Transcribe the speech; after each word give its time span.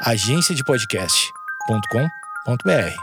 agenciadepodcast.com.br. 0.00 2.96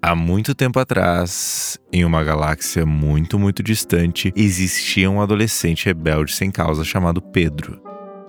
Há 0.00 0.14
muito 0.14 0.54
tempo 0.54 0.78
atrás, 0.78 1.76
em 1.92 2.04
uma 2.04 2.22
galáxia 2.22 2.86
muito, 2.86 3.36
muito 3.36 3.64
distante, 3.64 4.32
existia 4.36 5.10
um 5.10 5.20
adolescente 5.20 5.86
rebelde 5.86 6.32
sem 6.32 6.52
causa 6.52 6.84
chamado 6.84 7.20
Pedro. 7.20 7.82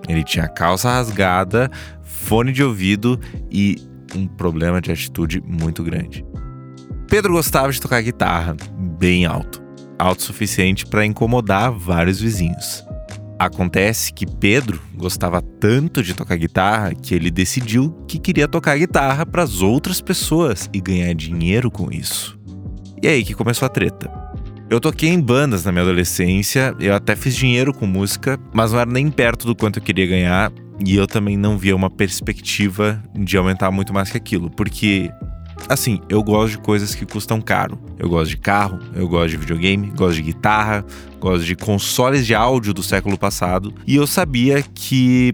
Ele 0.08 0.24
tinha 0.24 0.48
calça 0.48 0.90
rasgada, 0.90 1.70
fone 2.02 2.50
de 2.50 2.64
ouvido 2.64 3.20
e 3.52 3.76
um 4.16 4.26
problema 4.26 4.80
de 4.80 4.90
atitude 4.90 5.40
muito 5.46 5.84
grande. 5.84 6.26
Pedro 7.08 7.34
gostava 7.34 7.70
de 7.70 7.80
tocar 7.80 8.02
guitarra 8.02 8.56
bem 8.98 9.26
alto, 9.26 9.62
alto 9.96 10.18
o 10.18 10.24
suficiente 10.24 10.84
para 10.84 11.06
incomodar 11.06 11.70
vários 11.70 12.20
vizinhos. 12.20 12.87
Acontece 13.38 14.12
que 14.12 14.26
Pedro 14.26 14.80
gostava 14.96 15.40
tanto 15.40 16.02
de 16.02 16.12
tocar 16.12 16.36
guitarra 16.36 16.92
que 16.92 17.14
ele 17.14 17.30
decidiu 17.30 17.92
que 18.08 18.18
queria 18.18 18.48
tocar 18.48 18.76
guitarra 18.76 19.24
para 19.24 19.44
as 19.44 19.62
outras 19.62 20.00
pessoas 20.00 20.68
e 20.72 20.80
ganhar 20.80 21.14
dinheiro 21.14 21.70
com 21.70 21.92
isso. 21.92 22.36
E 23.00 23.06
aí 23.06 23.24
que 23.24 23.34
começou 23.34 23.66
a 23.66 23.68
treta. 23.68 24.10
Eu 24.68 24.80
toquei 24.80 25.08
em 25.08 25.20
bandas 25.20 25.64
na 25.64 25.72
minha 25.72 25.82
adolescência, 25.82 26.74
eu 26.80 26.94
até 26.94 27.14
fiz 27.14 27.34
dinheiro 27.34 27.72
com 27.72 27.86
música, 27.86 28.38
mas 28.52 28.72
não 28.72 28.80
era 28.80 28.90
nem 28.90 29.10
perto 29.10 29.46
do 29.46 29.54
quanto 29.54 29.78
eu 29.78 29.82
queria 29.82 30.06
ganhar, 30.06 30.52
e 30.84 30.94
eu 30.94 31.06
também 31.06 31.36
não 31.36 31.56
via 31.56 31.74
uma 31.74 31.88
perspectiva 31.88 33.02
de 33.14 33.36
aumentar 33.36 33.70
muito 33.70 33.94
mais 33.94 34.10
que 34.10 34.16
aquilo, 34.16 34.50
porque 34.50 35.10
Assim, 35.68 36.00
eu 36.08 36.22
gosto 36.22 36.52
de 36.52 36.58
coisas 36.58 36.94
que 36.94 37.06
custam 37.06 37.40
caro. 37.40 37.78
Eu 37.98 38.08
gosto 38.08 38.30
de 38.30 38.36
carro, 38.36 38.78
eu 38.94 39.08
gosto 39.08 39.30
de 39.30 39.36
videogame, 39.36 39.90
gosto 39.96 40.16
de 40.16 40.22
guitarra, 40.22 40.84
gosto 41.18 41.44
de 41.44 41.56
consoles 41.56 42.26
de 42.26 42.34
áudio 42.34 42.74
do 42.74 42.82
século 42.82 43.18
passado. 43.18 43.72
E 43.86 43.96
eu 43.96 44.06
sabia 44.06 44.62
que 44.62 45.32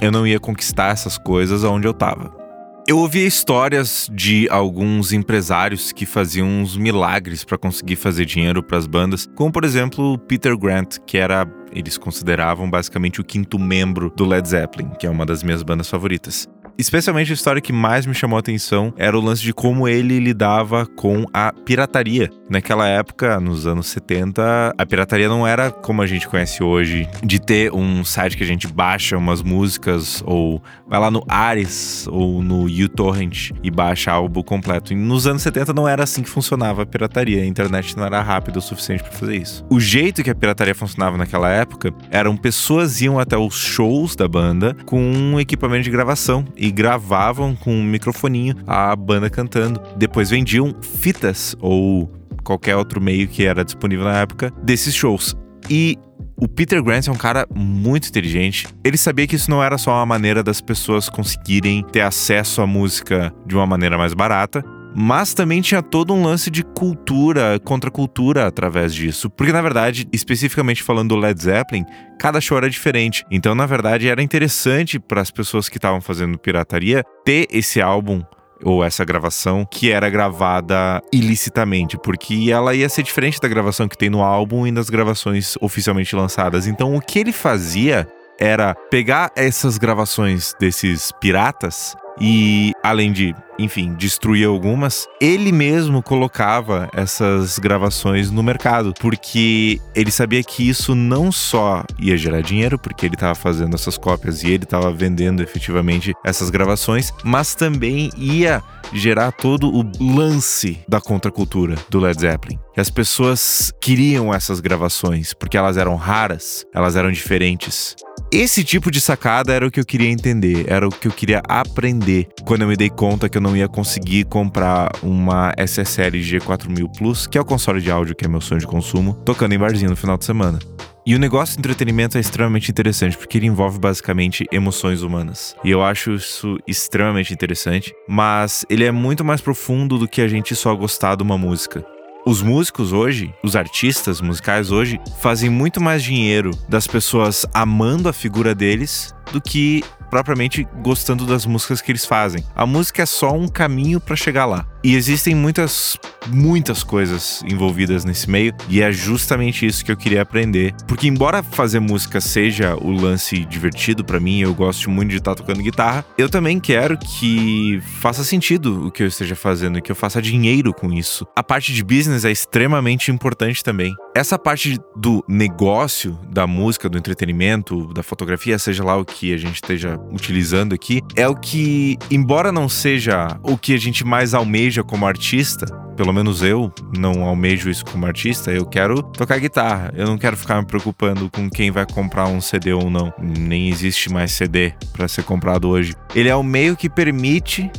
eu 0.00 0.10
não 0.10 0.26
ia 0.26 0.40
conquistar 0.40 0.92
essas 0.92 1.16
coisas 1.16 1.64
onde 1.64 1.86
eu 1.86 1.94
tava. 1.94 2.42
Eu 2.86 2.98
ouvia 2.98 3.24
histórias 3.24 4.10
de 4.12 4.48
alguns 4.50 5.12
empresários 5.12 5.92
que 5.92 6.04
faziam 6.04 6.48
uns 6.48 6.76
milagres 6.76 7.44
para 7.44 7.56
conseguir 7.56 7.94
fazer 7.94 8.24
dinheiro 8.24 8.60
para 8.60 8.76
as 8.76 8.88
bandas, 8.88 9.28
como 9.36 9.52
por 9.52 9.62
exemplo 9.62 10.18
Peter 10.18 10.56
Grant, 10.58 10.98
que 11.06 11.16
era 11.16 11.46
eles 11.72 11.96
consideravam 11.96 12.68
basicamente 12.68 13.20
o 13.20 13.24
quinto 13.24 13.56
membro 13.58 14.12
do 14.16 14.24
Led 14.26 14.46
Zeppelin, 14.48 14.90
que 14.98 15.06
é 15.06 15.10
uma 15.10 15.24
das 15.24 15.44
minhas 15.44 15.62
bandas 15.62 15.88
favoritas. 15.88 16.48
Especialmente 16.78 17.30
a 17.30 17.34
história 17.34 17.60
que 17.60 17.72
mais 17.72 18.06
me 18.06 18.14
chamou 18.14 18.36
a 18.36 18.40
atenção 18.40 18.92
era 18.96 19.16
o 19.16 19.20
lance 19.20 19.42
de 19.42 19.52
como 19.52 19.86
ele 19.86 20.18
lidava 20.18 20.86
com 20.86 21.24
a 21.32 21.52
pirataria. 21.52 22.30
Naquela 22.48 22.86
época, 22.88 23.38
nos 23.40 23.66
anos 23.66 23.86
70, 23.88 24.74
a 24.76 24.86
pirataria 24.86 25.28
não 25.28 25.46
era 25.46 25.70
como 25.70 26.02
a 26.02 26.06
gente 26.06 26.28
conhece 26.28 26.62
hoje, 26.62 27.08
de 27.22 27.40
ter 27.40 27.72
um 27.72 28.04
site 28.04 28.36
que 28.36 28.42
a 28.42 28.46
gente 28.46 28.66
baixa 28.66 29.16
umas 29.16 29.42
músicas 29.42 30.22
ou 30.26 30.62
vai 30.86 30.98
lá 30.98 31.10
no 31.10 31.24
Ares 31.28 32.06
ou 32.10 32.42
no 32.42 32.64
uTorrent 32.66 33.50
e 33.62 33.70
baixa 33.70 34.12
álbum 34.12 34.42
completo. 34.42 34.92
E 34.92 34.96
nos 34.96 35.26
anos 35.26 35.42
70 35.42 35.72
não 35.72 35.88
era 35.88 36.02
assim 36.02 36.22
que 36.22 36.28
funcionava 36.28 36.82
a 36.82 36.86
pirataria, 36.86 37.42
a 37.42 37.46
internet 37.46 37.96
não 37.96 38.04
era 38.04 38.20
rápida 38.20 38.58
o 38.58 38.62
suficiente 38.62 39.02
para 39.02 39.12
fazer 39.12 39.36
isso. 39.36 39.64
O 39.70 39.80
jeito 39.80 40.22
que 40.22 40.30
a 40.30 40.34
pirataria 40.34 40.74
funcionava 40.74 41.16
naquela 41.16 41.50
época 41.50 41.92
eram 42.10 42.36
pessoas 42.36 43.00
iam 43.00 43.18
até 43.18 43.36
os 43.36 43.54
shows 43.54 44.16
da 44.16 44.28
banda 44.28 44.76
com 44.84 45.00
um 45.00 45.40
equipamento 45.40 45.84
de 45.84 45.90
gravação 45.90 46.44
e 46.62 46.70
gravavam 46.70 47.56
com 47.56 47.74
um 47.74 47.82
microfoninho 47.82 48.54
a 48.66 48.94
banda 48.94 49.28
cantando. 49.28 49.82
Depois 49.96 50.30
vendiam 50.30 50.72
fitas 50.80 51.56
ou 51.60 52.08
qualquer 52.44 52.76
outro 52.76 53.00
meio 53.00 53.26
que 53.26 53.44
era 53.44 53.64
disponível 53.64 54.04
na 54.04 54.20
época 54.20 54.52
desses 54.62 54.94
shows. 54.94 55.36
E 55.68 55.98
o 56.36 56.48
Peter 56.48 56.82
Grant 56.82 57.08
é 57.08 57.10
um 57.10 57.16
cara 57.16 57.46
muito 57.54 58.08
inteligente. 58.08 58.66
Ele 58.84 58.96
sabia 58.96 59.26
que 59.26 59.36
isso 59.36 59.50
não 59.50 59.62
era 59.62 59.76
só 59.76 59.92
uma 59.92 60.06
maneira 60.06 60.42
das 60.42 60.60
pessoas 60.60 61.08
conseguirem 61.08 61.84
ter 61.92 62.00
acesso 62.00 62.62
à 62.62 62.66
música 62.66 63.32
de 63.46 63.54
uma 63.54 63.66
maneira 63.66 63.98
mais 63.98 64.14
barata, 64.14 64.64
mas 64.94 65.34
também 65.34 65.60
tinha 65.60 65.82
todo 65.82 66.12
um 66.12 66.22
lance 66.22 66.50
de 66.50 66.62
cultura, 66.62 67.58
contracultura 67.64 68.46
através 68.46 68.94
disso. 68.94 69.30
Porque, 69.30 69.52
na 69.52 69.62
verdade, 69.62 70.06
especificamente 70.12 70.82
falando 70.82 71.10
do 71.10 71.16
Led 71.16 71.42
Zeppelin, 71.42 71.84
cada 72.18 72.40
show 72.40 72.58
era 72.58 72.68
diferente. 72.68 73.24
Então, 73.30 73.54
na 73.54 73.66
verdade, 73.66 74.08
era 74.08 74.22
interessante 74.22 74.98
para 74.98 75.20
as 75.20 75.30
pessoas 75.30 75.68
que 75.68 75.78
estavam 75.78 76.00
fazendo 76.00 76.38
pirataria 76.38 77.04
ter 77.24 77.46
esse 77.50 77.80
álbum 77.80 78.22
ou 78.64 78.84
essa 78.84 79.04
gravação 79.04 79.66
que 79.68 79.90
era 79.90 80.08
gravada 80.08 81.02
ilicitamente, 81.12 81.98
porque 81.98 82.48
ela 82.50 82.74
ia 82.74 82.88
ser 82.88 83.02
diferente 83.02 83.40
da 83.40 83.48
gravação 83.48 83.88
que 83.88 83.98
tem 83.98 84.08
no 84.08 84.22
álbum 84.22 84.66
e 84.66 84.70
nas 84.70 84.88
gravações 84.88 85.56
oficialmente 85.60 86.14
lançadas. 86.14 86.66
Então, 86.66 86.94
o 86.94 87.00
que 87.00 87.18
ele 87.18 87.32
fazia 87.32 88.06
era 88.38 88.74
pegar 88.74 89.30
essas 89.36 89.78
gravações 89.78 90.54
desses 90.58 91.12
piratas 91.20 91.94
e 92.20 92.71
além 92.82 93.12
de, 93.12 93.34
enfim, 93.58 93.94
destruir 93.94 94.46
algumas, 94.46 95.06
ele 95.20 95.52
mesmo 95.52 96.02
colocava 96.02 96.88
essas 96.92 97.58
gravações 97.58 98.30
no 98.30 98.42
mercado, 98.42 98.92
porque 99.00 99.80
ele 99.94 100.10
sabia 100.10 100.42
que 100.42 100.68
isso 100.68 100.94
não 100.94 101.30
só 101.30 101.84
ia 101.98 102.16
gerar 102.16 102.40
dinheiro, 102.40 102.78
porque 102.78 103.06
ele 103.06 103.14
estava 103.14 103.34
fazendo 103.34 103.74
essas 103.74 103.96
cópias 103.96 104.42
e 104.42 104.50
ele 104.50 104.64
estava 104.64 104.92
vendendo 104.92 105.42
efetivamente 105.42 106.12
essas 106.24 106.50
gravações, 106.50 107.12
mas 107.24 107.54
também 107.54 108.10
ia 108.16 108.62
gerar 108.92 109.32
todo 109.32 109.70
o 109.70 109.90
lance 110.00 110.80
da 110.88 111.00
contracultura 111.00 111.76
do 111.88 112.00
Led 112.00 112.20
Zeppelin. 112.20 112.58
E 112.76 112.80
as 112.80 112.90
pessoas 112.90 113.72
queriam 113.80 114.32
essas 114.32 114.60
gravações 114.60 115.34
porque 115.34 115.56
elas 115.56 115.76
eram 115.76 115.94
raras, 115.94 116.64
elas 116.74 116.96
eram 116.96 117.12
diferentes. 117.12 117.94
Esse 118.32 118.64
tipo 118.64 118.90
de 118.90 118.98
sacada 118.98 119.52
era 119.52 119.66
o 119.66 119.70
que 119.70 119.78
eu 119.78 119.84
queria 119.84 120.08
entender, 120.08 120.64
era 120.66 120.88
o 120.88 120.90
que 120.90 121.06
eu 121.06 121.12
queria 121.12 121.42
aprender 121.46 122.28
quando 122.46 122.62
eu 122.62 122.71
me 122.72 122.76
dei 122.76 122.88
conta 122.88 123.28
que 123.28 123.36
eu 123.36 123.42
não 123.42 123.54
ia 123.54 123.68
conseguir 123.68 124.24
comprar 124.24 124.90
uma 125.02 125.52
SSL 125.58 126.16
G4000 126.16 126.96
Plus, 126.96 127.26
que 127.26 127.36
é 127.36 127.40
o 127.40 127.44
console 127.44 127.82
de 127.82 127.90
áudio 127.90 128.14
que 128.14 128.24
é 128.24 128.28
meu 128.28 128.40
sonho 128.40 128.62
de 128.62 128.66
consumo, 128.66 129.12
tocando 129.26 129.52
em 129.52 129.58
barzinho 129.58 129.90
no 129.90 129.96
final 129.96 130.16
de 130.16 130.24
semana. 130.24 130.58
E 131.04 131.14
o 131.14 131.18
negócio 131.18 131.54
de 131.54 131.58
entretenimento 131.58 132.16
é 132.16 132.20
extremamente 132.22 132.70
interessante 132.70 133.18
porque 133.18 133.36
ele 133.36 133.46
envolve 133.46 133.78
basicamente 133.78 134.46
emoções 134.50 135.02
humanas. 135.02 135.54
E 135.62 135.70
eu 135.70 135.82
acho 135.82 136.14
isso 136.14 136.56
extremamente 136.66 137.34
interessante, 137.34 137.92
mas 138.08 138.64
ele 138.70 138.84
é 138.84 138.90
muito 138.90 139.22
mais 139.22 139.42
profundo 139.42 139.98
do 139.98 140.08
que 140.08 140.22
a 140.22 140.28
gente 140.28 140.56
só 140.56 140.74
gostar 140.74 141.16
de 141.16 141.22
uma 141.22 141.36
música. 141.36 141.84
Os 142.24 142.40
músicos 142.40 142.94
hoje, 142.94 143.34
os 143.44 143.54
artistas 143.54 144.22
musicais 144.22 144.70
hoje, 144.70 144.98
fazem 145.20 145.50
muito 145.50 145.78
mais 145.78 146.02
dinheiro 146.02 146.52
das 146.70 146.86
pessoas 146.86 147.44
amando 147.52 148.08
a 148.08 148.14
figura 148.14 148.54
deles 148.54 149.14
do 149.30 149.42
que 149.42 149.84
propriamente 150.12 150.68
gostando 150.82 151.24
das 151.24 151.46
músicas 151.46 151.80
que 151.80 151.90
eles 151.90 152.04
fazem. 152.04 152.44
A 152.54 152.66
música 152.66 153.02
é 153.02 153.06
só 153.06 153.32
um 153.32 153.48
caminho 153.48 153.98
para 153.98 154.14
chegar 154.14 154.44
lá. 154.44 154.66
E 154.84 154.94
existem 154.94 155.34
muitas, 155.34 155.96
muitas 156.26 156.82
coisas 156.82 157.42
envolvidas 157.48 158.04
nesse 158.04 158.28
meio, 158.28 158.52
e 158.68 158.82
é 158.82 158.92
justamente 158.92 159.64
isso 159.64 159.82
que 159.82 159.90
eu 159.90 159.96
queria 159.96 160.20
aprender. 160.20 160.74
Porque, 160.86 161.08
embora 161.08 161.42
fazer 161.42 161.80
música 161.80 162.20
seja 162.20 162.76
o 162.76 162.90
lance 162.90 163.38
divertido 163.46 164.04
para 164.04 164.20
mim, 164.20 164.40
eu 164.40 164.52
gosto 164.52 164.90
muito 164.90 165.10
de 165.10 165.16
estar 165.16 165.34
tocando 165.34 165.62
guitarra, 165.62 166.04
eu 166.18 166.28
também 166.28 166.60
quero 166.60 166.98
que 166.98 167.80
faça 168.00 168.22
sentido 168.22 168.88
o 168.88 168.90
que 168.90 169.02
eu 169.02 169.06
esteja 169.06 169.34
fazendo, 169.34 169.80
que 169.80 169.90
eu 169.90 169.96
faça 169.96 170.20
dinheiro 170.20 170.74
com 170.74 170.92
isso. 170.92 171.26
A 171.34 171.42
parte 171.42 171.72
de 171.72 171.82
business 171.82 172.26
é 172.26 172.30
extremamente 172.30 173.10
importante 173.10 173.64
também. 173.64 173.94
Essa 174.14 174.38
parte 174.38 174.78
do 174.94 175.24
negócio 175.26 176.18
da 176.28 176.46
música, 176.46 176.88
do 176.88 176.98
entretenimento, 176.98 177.86
da 177.94 178.02
fotografia, 178.02 178.58
seja 178.58 178.84
lá 178.84 178.96
o 178.96 179.04
que 179.06 179.32
a 179.32 179.38
gente 179.38 179.54
esteja 179.54 179.98
utilizando 180.10 180.74
aqui, 180.74 181.02
é 181.16 181.28
o 181.28 181.34
que, 181.34 181.98
embora 182.10 182.50
não 182.50 182.68
seja 182.68 183.38
o 183.42 183.56
que 183.56 183.74
a 183.74 183.78
gente 183.78 184.04
mais 184.04 184.34
almeja 184.34 184.82
como 184.82 185.06
artista, 185.06 185.66
pelo 185.96 186.12
menos 186.12 186.42
eu 186.42 186.72
não 186.96 187.22
almejo 187.24 187.70
isso 187.70 187.84
como 187.84 188.06
artista, 188.06 188.50
eu 188.50 188.64
quero 188.64 189.02
tocar 189.02 189.38
guitarra. 189.38 189.92
Eu 189.94 190.06
não 190.06 190.18
quero 190.18 190.36
ficar 190.36 190.60
me 190.60 190.66
preocupando 190.66 191.30
com 191.30 191.48
quem 191.50 191.70
vai 191.70 191.86
comprar 191.86 192.26
um 192.26 192.40
CD 192.40 192.72
ou 192.72 192.90
não. 192.90 193.12
Nem 193.18 193.68
existe 193.68 194.10
mais 194.10 194.32
CD 194.32 194.72
para 194.92 195.06
ser 195.06 195.22
comprado 195.22 195.68
hoje. 195.68 195.94
Ele 196.14 196.28
é 196.28 196.36
o 196.36 196.42
meio 196.42 196.76
que 196.76 196.88
permite 196.88 197.70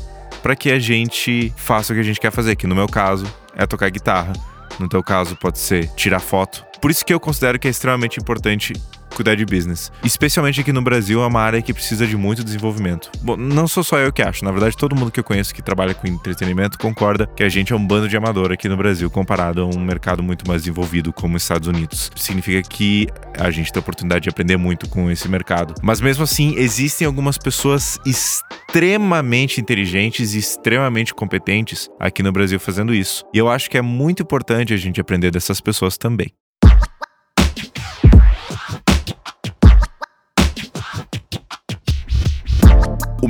para 0.41 0.55
que 0.55 0.71
a 0.71 0.79
gente 0.79 1.53
faça 1.55 1.93
o 1.93 1.95
que 1.95 2.01
a 2.01 2.03
gente 2.05 2.19
quer 2.19 2.31
fazer, 2.31 2.55
que 2.55 2.67
no 2.67 2.75
meu 2.75 2.87
caso 2.87 3.25
é 3.55 3.65
tocar 3.65 3.89
guitarra. 3.89 4.33
No 4.79 4.89
teu 4.89 5.03
caso, 5.03 5.35
pode 5.35 5.59
ser 5.59 5.87
tirar 5.95 6.19
foto. 6.19 6.65
Por 6.81 6.91
isso 6.91 7.05
que 7.05 7.13
eu 7.13 7.19
considero 7.19 7.59
que 7.59 7.67
é 7.67 7.71
extremamente 7.71 8.19
importante 8.19 8.73
cuidar 9.13 9.35
de 9.35 9.45
business. 9.45 9.91
Especialmente 10.03 10.59
aqui 10.59 10.73
no 10.73 10.81
Brasil, 10.81 11.21
é 11.21 11.27
uma 11.27 11.41
área 11.41 11.61
que 11.61 11.73
precisa 11.73 12.05
de 12.05 12.17
muito 12.17 12.43
desenvolvimento. 12.43 13.11
Bom, 13.21 13.37
não 13.37 13.67
sou 13.67 13.83
só 13.83 13.97
eu 13.99 14.11
que 14.11 14.21
acho, 14.21 14.43
na 14.43 14.51
verdade, 14.51 14.75
todo 14.75 14.95
mundo 14.95 15.11
que 15.11 15.19
eu 15.19 15.23
conheço 15.23 15.53
que 15.53 15.61
trabalha 15.61 15.93
com 15.93 16.07
entretenimento 16.07 16.77
concorda 16.77 17.27
que 17.35 17.43
a 17.43 17.49
gente 17.49 17.73
é 17.73 17.75
um 17.75 17.85
bando 17.85 18.09
de 18.09 18.17
amador 18.17 18.51
aqui 18.51 18.67
no 18.67 18.77
Brasil 18.77 19.09
comparado 19.09 19.61
a 19.61 19.65
um 19.65 19.79
mercado 19.79 20.23
muito 20.23 20.47
mais 20.47 20.61
desenvolvido 20.61 21.13
como 21.13 21.37
os 21.37 21.43
Estados 21.43 21.67
Unidos. 21.67 22.11
Significa 22.15 22.61
que 22.67 23.07
a 23.37 23.49
gente 23.51 23.71
tem 23.71 23.79
a 23.79 23.83
oportunidade 23.83 24.23
de 24.23 24.29
aprender 24.29 24.57
muito 24.57 24.89
com 24.89 25.09
esse 25.09 25.27
mercado. 25.27 25.75
Mas 25.81 26.01
mesmo 26.01 26.23
assim, 26.23 26.55
existem 26.57 27.05
algumas 27.05 27.37
pessoas 27.37 27.99
extremamente 28.05 29.61
inteligentes 29.61 30.33
e 30.33 30.39
extremamente 30.39 31.13
competentes 31.13 31.89
aqui 31.99 32.23
no 32.23 32.31
Brasil 32.31 32.59
fazendo 32.59 32.93
isso. 32.93 33.23
E 33.33 33.37
eu 33.37 33.49
acho 33.49 33.69
que 33.69 33.77
é 33.77 33.81
muito 33.81 34.23
importante 34.23 34.73
a 34.73 34.77
gente 34.77 34.99
aprender 34.99 35.31
dessas 35.31 35.61
pessoas 35.61 35.97
também. 35.97 36.33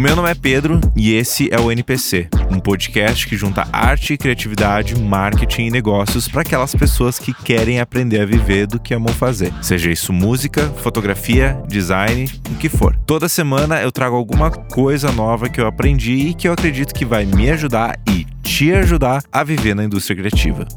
Meu 0.03 0.17
nome 0.17 0.29
é 0.29 0.35
Pedro 0.35 0.81
e 0.97 1.13
esse 1.13 1.47
é 1.50 1.57
o 1.57 1.71
NPC, 1.71 2.27
um 2.51 2.59
podcast 2.59 3.25
que 3.25 3.38
junta 3.38 3.65
arte, 3.71 4.17
criatividade, 4.17 5.00
marketing 5.00 5.67
e 5.67 5.71
negócios 5.71 6.27
para 6.27 6.41
aquelas 6.41 6.75
pessoas 6.75 7.17
que 7.17 7.33
querem 7.33 7.79
aprender 7.79 8.19
a 8.19 8.25
viver 8.25 8.67
do 8.67 8.81
que 8.81 8.94
amam 8.94 9.13
fazer. 9.13 9.53
Seja 9.61 9.89
isso 9.89 10.11
música, 10.11 10.69
fotografia, 10.75 11.57
design, 11.69 12.29
o 12.51 12.55
que 12.55 12.67
for. 12.67 12.97
Toda 13.05 13.29
semana 13.29 13.81
eu 13.81 13.94
trago 13.94 14.17
alguma 14.17 14.51
coisa 14.51 15.09
nova 15.09 15.47
que 15.47 15.61
eu 15.61 15.67
aprendi 15.67 16.27
e 16.27 16.33
que 16.33 16.50
eu 16.50 16.51
acredito 16.51 16.94
que 16.94 17.05
vai 17.05 17.25
me 17.25 17.50
ajudar 17.50 17.97
e 18.09 18.25
te 18.44 18.73
ajudar 18.73 19.23
a 19.31 19.41
viver 19.41 19.73
na 19.73 19.85
indústria 19.85 20.17
criativa. 20.17 20.67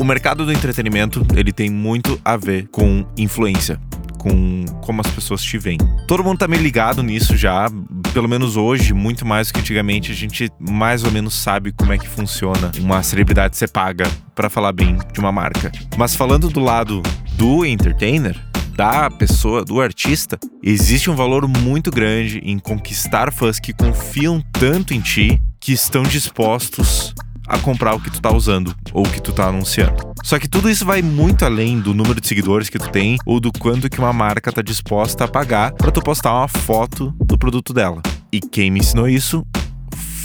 O 0.00 0.02
mercado 0.02 0.44
do 0.44 0.50
entretenimento, 0.50 1.24
ele 1.36 1.52
tem 1.52 1.70
muito 1.70 2.20
a 2.24 2.36
ver 2.36 2.66
com 2.72 3.06
influência 3.16 3.78
com 4.20 4.66
como 4.82 5.00
as 5.00 5.10
pessoas 5.10 5.42
te 5.42 5.56
veem. 5.56 5.78
Todo 6.06 6.22
mundo 6.22 6.38
tá 6.38 6.46
meio 6.46 6.62
ligado 6.62 7.02
nisso 7.02 7.36
já, 7.36 7.66
pelo 8.12 8.28
menos 8.28 8.56
hoje, 8.56 8.92
muito 8.92 9.24
mais 9.24 9.48
do 9.48 9.54
que 9.54 9.60
antigamente, 9.60 10.12
a 10.12 10.14
gente 10.14 10.50
mais 10.58 11.02
ou 11.04 11.10
menos 11.10 11.34
sabe 11.34 11.72
como 11.72 11.92
é 11.92 11.98
que 11.98 12.06
funciona 12.06 12.70
uma 12.78 13.02
celebridade 13.02 13.56
ser 13.56 13.70
paga 13.70 14.04
para 14.34 14.50
falar 14.50 14.72
bem 14.72 14.98
de 15.12 15.20
uma 15.20 15.32
marca. 15.32 15.72
Mas 15.96 16.14
falando 16.14 16.50
do 16.50 16.60
lado 16.60 17.02
do 17.32 17.64
entertainer, 17.64 18.38
da 18.76 19.10
pessoa, 19.10 19.64
do 19.64 19.80
artista, 19.80 20.38
existe 20.62 21.10
um 21.10 21.16
valor 21.16 21.48
muito 21.48 21.90
grande 21.90 22.40
em 22.44 22.58
conquistar 22.58 23.32
fãs 23.32 23.58
que 23.58 23.72
confiam 23.72 24.42
tanto 24.52 24.92
em 24.92 25.00
ti 25.00 25.40
que 25.58 25.72
estão 25.72 26.02
dispostos 26.02 27.14
a 27.46 27.58
comprar 27.58 27.94
o 27.94 28.00
que 28.00 28.10
tu 28.10 28.20
tá 28.20 28.32
usando 28.32 28.74
ou 28.92 29.06
o 29.06 29.10
que 29.10 29.20
tu 29.20 29.32
tá 29.32 29.46
anunciando. 29.48 30.09
Só 30.22 30.38
que 30.38 30.48
tudo 30.48 30.70
isso 30.70 30.84
vai 30.84 31.02
muito 31.02 31.44
além 31.44 31.80
do 31.80 31.94
número 31.94 32.20
de 32.20 32.26
seguidores 32.26 32.68
que 32.68 32.78
tu 32.78 32.90
tem 32.90 33.16
ou 33.26 33.40
do 33.40 33.50
quanto 33.52 33.88
que 33.88 33.98
uma 33.98 34.12
marca 34.12 34.52
tá 34.52 34.62
disposta 34.62 35.24
a 35.24 35.28
pagar 35.28 35.72
para 35.72 35.90
tu 35.90 36.02
postar 36.02 36.34
uma 36.34 36.48
foto 36.48 37.14
do 37.18 37.38
produto 37.38 37.72
dela. 37.72 38.02
E 38.32 38.40
quem 38.40 38.70
me 38.70 38.80
ensinou 38.80 39.08
isso 39.08 39.44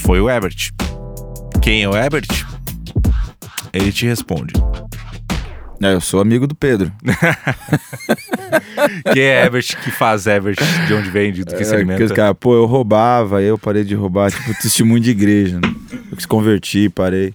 foi 0.03 0.19
o 0.19 0.29
Ebert. 0.29 0.71
Quem 1.61 1.83
é 1.83 1.89
o 1.89 1.95
Ebert? 1.95 2.45
Ele 3.73 3.91
te 3.91 4.05
responde. 4.05 4.53
É, 5.81 5.93
eu 5.93 6.01
sou 6.01 6.21
amigo 6.21 6.47
do 6.47 6.55
Pedro. 6.55 6.91
Quem 9.11 9.23
é 9.23 9.45
Ebert 9.45 9.75
que 9.83 9.91
faz 9.91 10.25
Ebert? 10.25 10.57
De 10.87 10.93
onde 10.93 11.09
vem? 11.09 11.33
De 11.33 11.43
que 11.43 11.53
é, 11.53 11.63
se 11.63 11.75
alimenta? 11.75 12.13
Cara, 12.13 12.33
pô, 12.33 12.55
eu 12.55 12.65
roubava, 12.65 13.41
eu 13.41 13.57
parei 13.57 13.83
de 13.83 13.93
roubar, 13.93 14.31
tipo, 14.31 14.53
testemunho 14.61 15.01
de 15.01 15.11
igreja. 15.11 15.59
Né? 15.59 15.75
Eu 16.11 16.15
quis 16.15 16.25
convertir, 16.25 16.89
parei. 16.91 17.33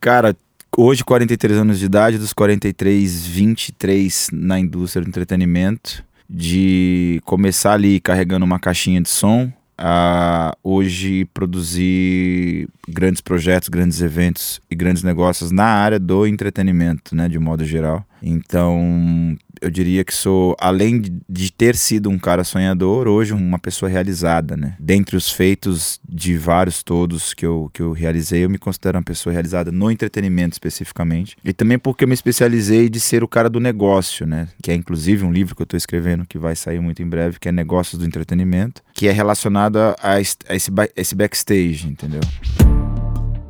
Cara, 0.00 0.34
hoje 0.76 1.04
43 1.04 1.58
anos 1.58 1.78
de 1.78 1.86
idade, 1.86 2.18
dos 2.18 2.32
43, 2.32 3.26
23 3.26 4.28
na 4.32 4.58
indústria 4.58 5.02
do 5.02 5.08
entretenimento. 5.08 6.04
De 6.32 7.20
começar 7.24 7.72
ali 7.72 7.98
carregando 7.98 8.44
uma 8.44 8.60
caixinha 8.60 9.00
de 9.00 9.08
som, 9.08 9.52
a 9.76 10.54
hoje 10.62 11.24
produzir 11.32 12.68
grandes 12.86 13.20
projetos, 13.20 13.68
grandes 13.68 14.00
eventos 14.00 14.60
e 14.70 14.76
grandes 14.76 15.02
negócios 15.02 15.50
na 15.50 15.64
área 15.64 15.98
do 15.98 16.26
entretenimento, 16.26 17.16
né, 17.16 17.28
de 17.28 17.38
modo 17.38 17.64
geral. 17.64 18.04
Então, 18.22 19.36
eu 19.60 19.70
diria 19.70 20.04
que 20.04 20.14
sou, 20.14 20.56
além 20.58 21.02
de 21.28 21.52
ter 21.52 21.76
sido 21.76 22.08
um 22.08 22.18
cara 22.18 22.44
sonhador, 22.44 23.06
hoje 23.06 23.32
uma 23.32 23.58
pessoa 23.58 23.88
realizada, 23.90 24.56
né? 24.56 24.74
Dentre 24.78 25.16
os 25.16 25.30
feitos 25.30 26.00
de 26.08 26.36
vários 26.36 26.82
todos 26.82 27.34
que 27.34 27.44
eu, 27.44 27.70
que 27.72 27.82
eu 27.82 27.92
realizei, 27.92 28.44
eu 28.44 28.50
me 28.50 28.58
considero 28.58 28.98
uma 28.98 29.04
pessoa 29.04 29.32
realizada 29.32 29.70
no 29.70 29.90
entretenimento 29.90 30.54
especificamente. 30.54 31.36
E 31.44 31.52
também 31.52 31.78
porque 31.78 32.04
eu 32.04 32.08
me 32.08 32.14
especializei 32.14 32.88
de 32.88 32.98
ser 32.98 33.22
o 33.22 33.28
cara 33.28 33.50
do 33.50 33.60
negócio, 33.60 34.26
né? 34.26 34.48
Que 34.62 34.70
é 34.70 34.74
inclusive 34.74 35.24
um 35.24 35.32
livro 35.32 35.54
que 35.54 35.62
eu 35.62 35.64
estou 35.64 35.76
escrevendo 35.76 36.26
que 36.26 36.38
vai 36.38 36.56
sair 36.56 36.80
muito 36.80 37.02
em 37.02 37.08
breve, 37.08 37.38
que 37.38 37.48
é 37.48 37.52
Negócios 37.52 37.98
do 37.98 38.06
Entretenimento, 38.06 38.82
que 38.94 39.08
é 39.08 39.12
relacionado 39.12 39.76
a, 39.76 39.96
a 40.02 40.20
esse, 40.20 40.36
a 40.48 40.54
esse 40.96 41.14
backstage, 41.14 41.88
entendeu? 41.88 42.20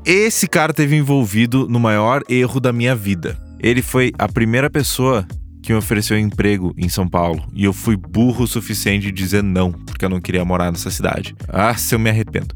Esse 0.05 0.49
cara 0.49 0.73
teve 0.73 0.96
envolvido 0.96 1.69
no 1.69 1.78
maior 1.78 2.23
erro 2.28 2.58
da 2.58 2.73
minha 2.73 2.96
vida. 2.96 3.50
Ele 3.62 3.83
foi 3.83 4.12
a 4.19 4.29
primeira 4.29 4.71
pessoa 4.71 5.27
que 5.62 5.73
me 5.73 5.79
ofereceu 5.79 6.19
emprego 6.19 6.75
em 6.77 6.89
São 6.89 7.07
Paulo 7.07 7.45
e 7.53 7.65
eu 7.65 7.73
fui 7.73 7.97
burro 7.97 8.45
o 8.45 8.49
suficiente 8.49 9.07
de 9.07 9.12
dizer 9.12 9.43
não, 9.43 9.73
porque 9.73 10.05
eu 10.05 10.09
não 10.09 10.21
queria 10.21 10.45
morar 10.45 10.71
nessa 10.73 10.91
cidade. 10.91 11.35
Ah, 11.49 11.75
se 11.75 11.95
eu 11.95 11.99
me 11.99 12.09
arrependo. 12.09 12.55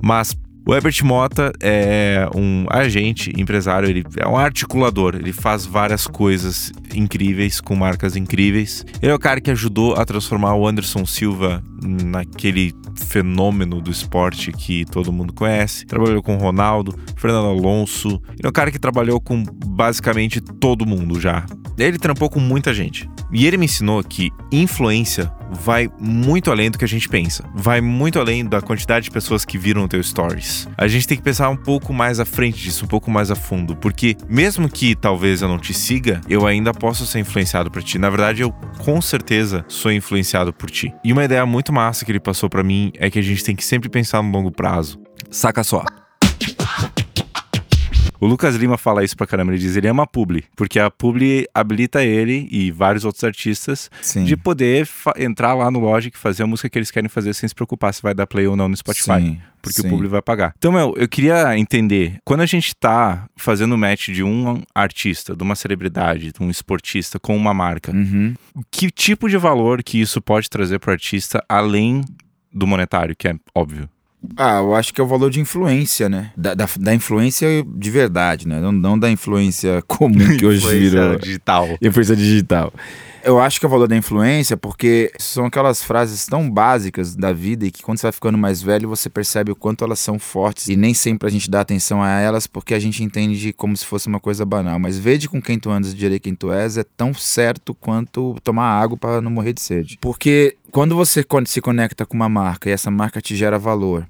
Mas 0.00 0.36
o 0.66 0.74
Herbert 0.74 1.04
Mota 1.04 1.52
é 1.60 2.28
um 2.34 2.66
agente, 2.68 3.32
empresário, 3.36 3.88
ele 3.88 4.04
é 4.16 4.26
um 4.26 4.36
articulador, 4.36 5.14
ele 5.14 5.32
faz 5.32 5.64
várias 5.64 6.08
coisas 6.08 6.72
incríveis 6.92 7.60
com 7.60 7.76
marcas 7.76 8.16
incríveis. 8.16 8.84
Ele 9.00 9.12
é 9.12 9.14
o 9.14 9.18
cara 9.18 9.40
que 9.40 9.50
ajudou 9.52 9.94
a 9.94 10.04
transformar 10.04 10.56
o 10.56 10.66
Anderson 10.66 11.06
Silva 11.06 11.62
naquele 11.80 12.74
fenômeno 12.96 13.80
do 13.80 13.92
esporte 13.92 14.50
que 14.50 14.84
todo 14.86 15.12
mundo 15.12 15.32
conhece. 15.32 15.86
Trabalhou 15.86 16.20
com 16.20 16.36
Ronaldo, 16.36 16.98
Fernando 17.16 17.46
Alonso. 17.46 18.20
Ele 18.30 18.44
é 18.44 18.48
um 18.48 18.52
cara 18.52 18.72
que 18.72 18.78
trabalhou 18.78 19.20
com 19.20 19.44
basicamente 19.66 20.40
todo 20.40 20.84
mundo 20.84 21.20
já. 21.20 21.46
Ele 21.78 21.98
trampou 21.98 22.30
com 22.30 22.40
muita 22.40 22.72
gente. 22.72 23.08
E 23.32 23.46
ele 23.46 23.56
me 23.56 23.66
ensinou 23.66 24.02
que 24.02 24.30
influência 24.50 25.30
vai 25.50 25.88
muito 26.00 26.50
além 26.50 26.70
do 26.70 26.78
que 26.78 26.84
a 26.84 26.88
gente 26.88 27.08
pensa. 27.08 27.44
Vai 27.54 27.80
muito 27.80 28.18
além 28.18 28.44
da 28.44 28.60
quantidade 28.60 29.04
de 29.04 29.10
pessoas 29.10 29.44
que 29.44 29.58
viram 29.58 29.84
o 29.84 29.88
teu 29.88 30.02
stories. 30.02 30.55
A 30.76 30.86
gente 30.86 31.06
tem 31.06 31.16
que 31.16 31.22
pensar 31.22 31.48
um 31.48 31.56
pouco 31.56 31.92
mais 31.92 32.20
à 32.20 32.24
frente 32.24 32.62
disso, 32.62 32.84
um 32.84 32.88
pouco 32.88 33.10
mais 33.10 33.30
a 33.30 33.34
fundo, 33.34 33.76
porque 33.76 34.16
mesmo 34.28 34.68
que 34.68 34.94
talvez 34.94 35.42
eu 35.42 35.48
não 35.48 35.58
te 35.58 35.74
siga, 35.74 36.20
eu 36.28 36.46
ainda 36.46 36.72
posso 36.72 37.06
ser 37.06 37.18
influenciado 37.18 37.70
por 37.70 37.82
ti. 37.82 37.98
Na 37.98 38.10
verdade, 38.10 38.42
eu 38.42 38.52
com 38.78 39.00
certeza 39.00 39.64
sou 39.68 39.92
influenciado 39.92 40.52
por 40.52 40.70
ti. 40.70 40.92
E 41.04 41.12
uma 41.12 41.24
ideia 41.24 41.44
muito 41.44 41.72
massa 41.72 42.04
que 42.04 42.12
ele 42.12 42.20
passou 42.20 42.48
para 42.48 42.62
mim 42.62 42.92
é 42.94 43.10
que 43.10 43.18
a 43.18 43.22
gente 43.22 43.44
tem 43.44 43.56
que 43.56 43.64
sempre 43.64 43.88
pensar 43.88 44.22
no 44.22 44.30
longo 44.30 44.50
prazo. 44.50 45.00
Saca 45.30 45.64
só. 45.64 45.84
O 48.20 48.26
Lucas 48.26 48.56
Lima 48.56 48.78
fala 48.78 49.04
isso 49.04 49.16
pra 49.16 49.26
caramba. 49.26 49.52
Ele 49.52 49.60
diz: 49.60 49.76
ele 49.76 49.88
ama 49.88 50.04
a 50.04 50.06
publi, 50.06 50.44
porque 50.56 50.78
a 50.78 50.90
publi 50.90 51.46
habilita 51.54 52.04
ele 52.04 52.48
e 52.50 52.70
vários 52.70 53.04
outros 53.04 53.24
artistas 53.24 53.90
Sim. 54.00 54.24
de 54.24 54.36
poder 54.36 54.88
entrar 55.16 55.54
lá 55.54 55.70
no 55.70 55.80
Logic, 55.80 56.16
fazer 56.16 56.42
a 56.42 56.46
música 56.46 56.68
que 56.68 56.78
eles 56.78 56.90
querem 56.90 57.08
fazer 57.08 57.34
sem 57.34 57.48
se 57.48 57.54
preocupar 57.54 57.92
se 57.92 58.02
vai 58.02 58.14
dar 58.14 58.26
play 58.26 58.46
ou 58.46 58.56
não 58.56 58.68
no 58.68 58.76
Spotify. 58.76 59.20
Sim. 59.20 59.40
Porque 59.60 59.80
Sim. 59.80 59.88
o 59.88 59.90
público 59.90 60.12
vai 60.12 60.22
pagar. 60.22 60.54
Então, 60.56 60.70
meu, 60.70 60.94
eu 60.96 61.08
queria 61.08 61.58
entender, 61.58 62.18
quando 62.24 62.40
a 62.42 62.46
gente 62.46 62.74
tá 62.74 63.26
fazendo 63.36 63.76
match 63.76 64.10
de 64.10 64.22
um 64.22 64.62
artista, 64.72 65.34
de 65.34 65.42
uma 65.42 65.56
celebridade, 65.56 66.32
de 66.32 66.42
um 66.42 66.48
esportista 66.48 67.18
com 67.18 67.36
uma 67.36 67.52
marca, 67.52 67.90
uhum. 67.90 68.34
que 68.70 68.90
tipo 68.90 69.28
de 69.28 69.36
valor 69.36 69.82
que 69.82 70.00
isso 70.00 70.20
pode 70.20 70.48
trazer 70.48 70.78
pro 70.78 70.92
artista 70.92 71.44
além 71.48 72.04
do 72.52 72.66
monetário, 72.66 73.16
que 73.16 73.28
é 73.28 73.34
óbvio? 73.54 73.88
Ah, 74.36 74.58
eu 74.58 74.74
acho 74.74 74.92
que 74.92 75.00
é 75.00 75.04
o 75.04 75.06
valor 75.06 75.30
de 75.30 75.40
influência, 75.40 76.08
né? 76.08 76.30
Da, 76.36 76.54
da, 76.54 76.68
da 76.78 76.94
influência 76.94 77.64
de 77.66 77.90
verdade, 77.90 78.46
né? 78.46 78.60
Não, 78.60 78.72
não 78.72 78.98
da 78.98 79.10
influência 79.10 79.82
comum 79.86 80.36
que 80.36 80.46
hoje 80.46 80.66
virou. 80.78 81.16
digital. 81.16 81.68
Influência 81.80 82.16
digital. 82.16 82.72
Eu 83.26 83.40
acho 83.40 83.58
que 83.58 83.66
é 83.66 83.68
o 83.68 83.70
valor 83.70 83.88
da 83.88 83.96
influência 83.96 84.56
porque 84.56 85.10
são 85.18 85.46
aquelas 85.46 85.82
frases 85.82 86.26
tão 86.26 86.48
básicas 86.48 87.16
da 87.16 87.32
vida 87.32 87.66
e 87.66 87.72
que 87.72 87.82
quando 87.82 87.98
você 87.98 88.06
vai 88.06 88.12
ficando 88.12 88.38
mais 88.38 88.62
velho 88.62 88.88
você 88.88 89.10
percebe 89.10 89.50
o 89.50 89.56
quanto 89.56 89.82
elas 89.82 89.98
são 89.98 90.16
fortes 90.16 90.68
e 90.68 90.76
nem 90.76 90.94
sempre 90.94 91.26
a 91.26 91.30
gente 91.30 91.50
dá 91.50 91.60
atenção 91.60 92.00
a 92.00 92.08
elas 92.08 92.46
porque 92.46 92.72
a 92.72 92.78
gente 92.78 93.02
entende 93.02 93.52
como 93.52 93.76
se 93.76 93.84
fosse 93.84 94.06
uma 94.06 94.20
coisa 94.20 94.44
banal. 94.44 94.78
Mas 94.78 94.96
vede 94.96 95.28
com 95.28 95.42
quem 95.42 95.58
tu 95.58 95.70
andas 95.70 95.92
e 95.92 95.96
direi 95.96 96.20
quem 96.20 96.36
tu 96.36 96.52
és 96.52 96.76
é 96.76 96.84
tão 96.84 97.12
certo 97.12 97.74
quanto 97.74 98.36
tomar 98.44 98.80
água 98.80 98.96
para 98.96 99.20
não 99.20 99.32
morrer 99.32 99.54
de 99.54 99.60
sede. 99.60 99.98
Porque 100.00 100.56
quando 100.70 100.94
você 100.94 101.26
se 101.46 101.60
conecta 101.60 102.06
com 102.06 102.14
uma 102.14 102.28
marca 102.28 102.70
e 102.70 102.72
essa 102.72 102.92
marca 102.92 103.20
te 103.20 103.34
gera 103.34 103.58
valor, 103.58 104.06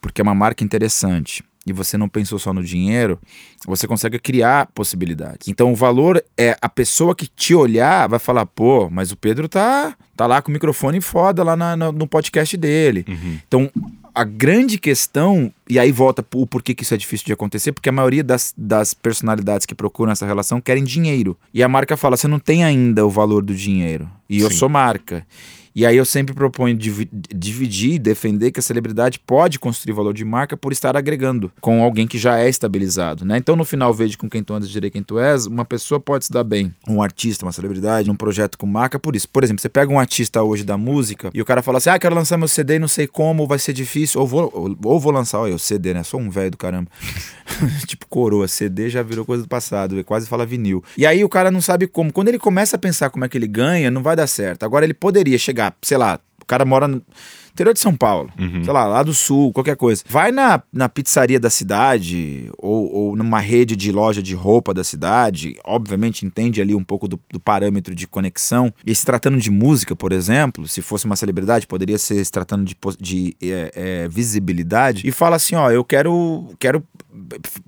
porque 0.00 0.20
é 0.20 0.24
uma 0.24 0.34
marca 0.34 0.64
interessante 0.64 1.42
e 1.66 1.72
você 1.72 1.98
não 1.98 2.08
pensou 2.08 2.38
só 2.38 2.52
no 2.52 2.62
dinheiro, 2.62 3.18
você 3.66 3.86
consegue 3.86 4.18
criar 4.18 4.66
possibilidades. 4.74 5.48
Então 5.48 5.72
o 5.72 5.76
valor 5.76 6.22
é 6.36 6.56
a 6.60 6.68
pessoa 6.68 7.14
que 7.14 7.26
te 7.26 7.54
olhar 7.54 8.08
vai 8.08 8.18
falar, 8.18 8.46
pô, 8.46 8.88
mas 8.90 9.12
o 9.12 9.16
Pedro 9.16 9.48
tá, 9.48 9.94
tá 10.16 10.26
lá 10.26 10.40
com 10.40 10.50
o 10.50 10.52
microfone 10.52 11.00
foda 11.00 11.42
lá 11.42 11.56
na, 11.56 11.76
no 11.76 12.06
podcast 12.06 12.56
dele. 12.56 13.04
Uhum. 13.06 13.38
Então 13.46 13.70
a 14.14 14.24
grande 14.24 14.78
questão, 14.78 15.52
e 15.68 15.78
aí 15.78 15.92
volta 15.92 16.24
o 16.34 16.46
porquê 16.46 16.74
que 16.74 16.82
isso 16.82 16.94
é 16.94 16.96
difícil 16.96 17.26
de 17.26 17.32
acontecer, 17.32 17.70
porque 17.70 17.88
a 17.88 17.92
maioria 17.92 18.24
das, 18.24 18.52
das 18.56 18.92
personalidades 18.92 19.64
que 19.64 19.76
procuram 19.76 20.10
essa 20.10 20.26
relação 20.26 20.60
querem 20.60 20.82
dinheiro. 20.82 21.36
E 21.54 21.62
a 21.62 21.68
marca 21.68 21.96
fala, 21.96 22.16
você 22.16 22.26
não 22.26 22.40
tem 22.40 22.64
ainda 22.64 23.06
o 23.06 23.10
valor 23.10 23.44
do 23.44 23.54
dinheiro. 23.54 24.10
E 24.28 24.38
Sim. 24.38 24.44
eu 24.44 24.50
sou 24.50 24.68
marca. 24.68 25.24
E 25.78 25.86
aí 25.86 25.96
eu 25.96 26.04
sempre 26.04 26.34
proponho 26.34 26.76
dividir 26.76 27.92
e 27.92 27.98
defender 28.00 28.50
que 28.50 28.58
a 28.58 28.62
celebridade 28.62 29.20
pode 29.20 29.60
construir 29.60 29.94
valor 29.94 30.12
de 30.12 30.24
marca 30.24 30.56
por 30.56 30.72
estar 30.72 30.96
agregando 30.96 31.52
com 31.60 31.84
alguém 31.84 32.04
que 32.04 32.18
já 32.18 32.36
é 32.36 32.48
estabilizado, 32.48 33.24
né? 33.24 33.38
Então 33.38 33.54
no 33.54 33.64
final 33.64 33.94
vejo 33.94 34.18
com 34.18 34.28
quem 34.28 34.42
tu 34.42 34.52
andas, 34.52 34.68
direi 34.68 34.90
quem 34.90 35.04
tu 35.04 35.20
és, 35.20 35.46
uma 35.46 35.64
pessoa 35.64 36.00
pode 36.00 36.24
se 36.24 36.32
dar 36.32 36.42
bem, 36.42 36.74
um 36.88 37.00
artista, 37.00 37.46
uma 37.46 37.52
celebridade, 37.52 38.10
um 38.10 38.16
projeto 38.16 38.58
com 38.58 38.66
marca 38.66 38.98
por 38.98 39.14
isso. 39.14 39.28
Por 39.28 39.44
exemplo, 39.44 39.62
você 39.62 39.68
pega 39.68 39.92
um 39.92 40.00
artista 40.00 40.42
hoje 40.42 40.64
da 40.64 40.76
música 40.76 41.30
e 41.32 41.40
o 41.40 41.44
cara 41.44 41.62
fala 41.62 41.78
assim, 41.78 41.90
ah, 41.90 41.98
quero 42.00 42.12
lançar 42.12 42.36
meu 42.36 42.48
CD 42.48 42.80
não 42.80 42.88
sei 42.88 43.06
como, 43.06 43.46
vai 43.46 43.60
ser 43.60 43.72
difícil, 43.72 44.20
ou 44.20 44.26
vou, 44.26 44.50
ou, 44.52 44.76
ou 44.82 44.98
vou 44.98 45.12
lançar, 45.12 45.38
olha, 45.38 45.54
o 45.54 45.60
CD, 45.60 45.94
né? 45.94 46.02
Sou 46.02 46.18
um 46.18 46.28
velho 46.28 46.50
do 46.50 46.56
caramba. 46.56 46.90
tipo 47.86 48.04
coroa, 48.08 48.48
CD 48.48 48.90
já 48.90 49.04
virou 49.04 49.24
coisa 49.24 49.44
do 49.44 49.48
passado, 49.48 50.02
quase 50.02 50.26
fala 50.26 50.44
vinil. 50.44 50.82
E 50.96 51.06
aí 51.06 51.22
o 51.22 51.28
cara 51.28 51.52
não 51.52 51.60
sabe 51.60 51.86
como. 51.86 52.12
Quando 52.12 52.28
ele 52.28 52.38
começa 52.38 52.74
a 52.74 52.78
pensar 52.80 53.10
como 53.10 53.24
é 53.24 53.28
que 53.28 53.38
ele 53.38 53.46
ganha, 53.46 53.92
não 53.92 54.02
vai 54.02 54.16
dar 54.16 54.26
certo. 54.26 54.64
Agora 54.64 54.84
ele 54.84 54.94
poderia 54.94 55.38
chegar 55.38 55.67
sei 55.82 55.96
lá, 55.96 56.20
cara 56.48 56.64
mora 56.64 56.88
interior 57.58 57.74
de 57.74 57.80
São 57.80 57.94
Paulo, 57.96 58.30
Uhum. 58.38 58.62
sei 58.62 58.72
lá, 58.72 58.86
lá 58.86 59.02
do 59.02 59.12
sul, 59.12 59.52
qualquer 59.52 59.76
coisa. 59.76 60.04
Vai 60.08 60.30
na, 60.30 60.62
na 60.72 60.88
pizzaria 60.88 61.40
da 61.40 61.50
cidade 61.50 62.50
ou, 62.56 62.92
ou 62.92 63.16
numa 63.16 63.40
rede 63.40 63.74
de 63.74 63.90
loja 63.90 64.22
de 64.22 64.34
roupa 64.34 64.72
da 64.72 64.84
cidade, 64.84 65.56
obviamente 65.64 66.24
entende 66.24 66.60
ali 66.60 66.74
um 66.74 66.84
pouco 66.84 67.08
do, 67.08 67.18
do 67.32 67.40
parâmetro 67.40 67.94
de 67.94 68.06
conexão. 68.06 68.72
E 68.86 68.94
se 68.94 69.04
tratando 69.04 69.38
de 69.38 69.50
música, 69.50 69.96
por 69.96 70.12
exemplo, 70.12 70.68
se 70.68 70.80
fosse 70.80 71.04
uma 71.06 71.16
celebridade, 71.16 71.66
poderia 71.66 71.98
ser 71.98 72.24
se 72.24 72.30
tratando 72.30 72.64
de, 72.64 72.76
de 73.00 73.36
é, 73.42 73.72
é, 73.74 74.08
visibilidade, 74.08 75.06
e 75.06 75.10
fala 75.10 75.36
assim: 75.36 75.54
ó, 75.56 75.70
eu 75.70 75.84
quero, 75.84 76.48
quero 76.58 76.82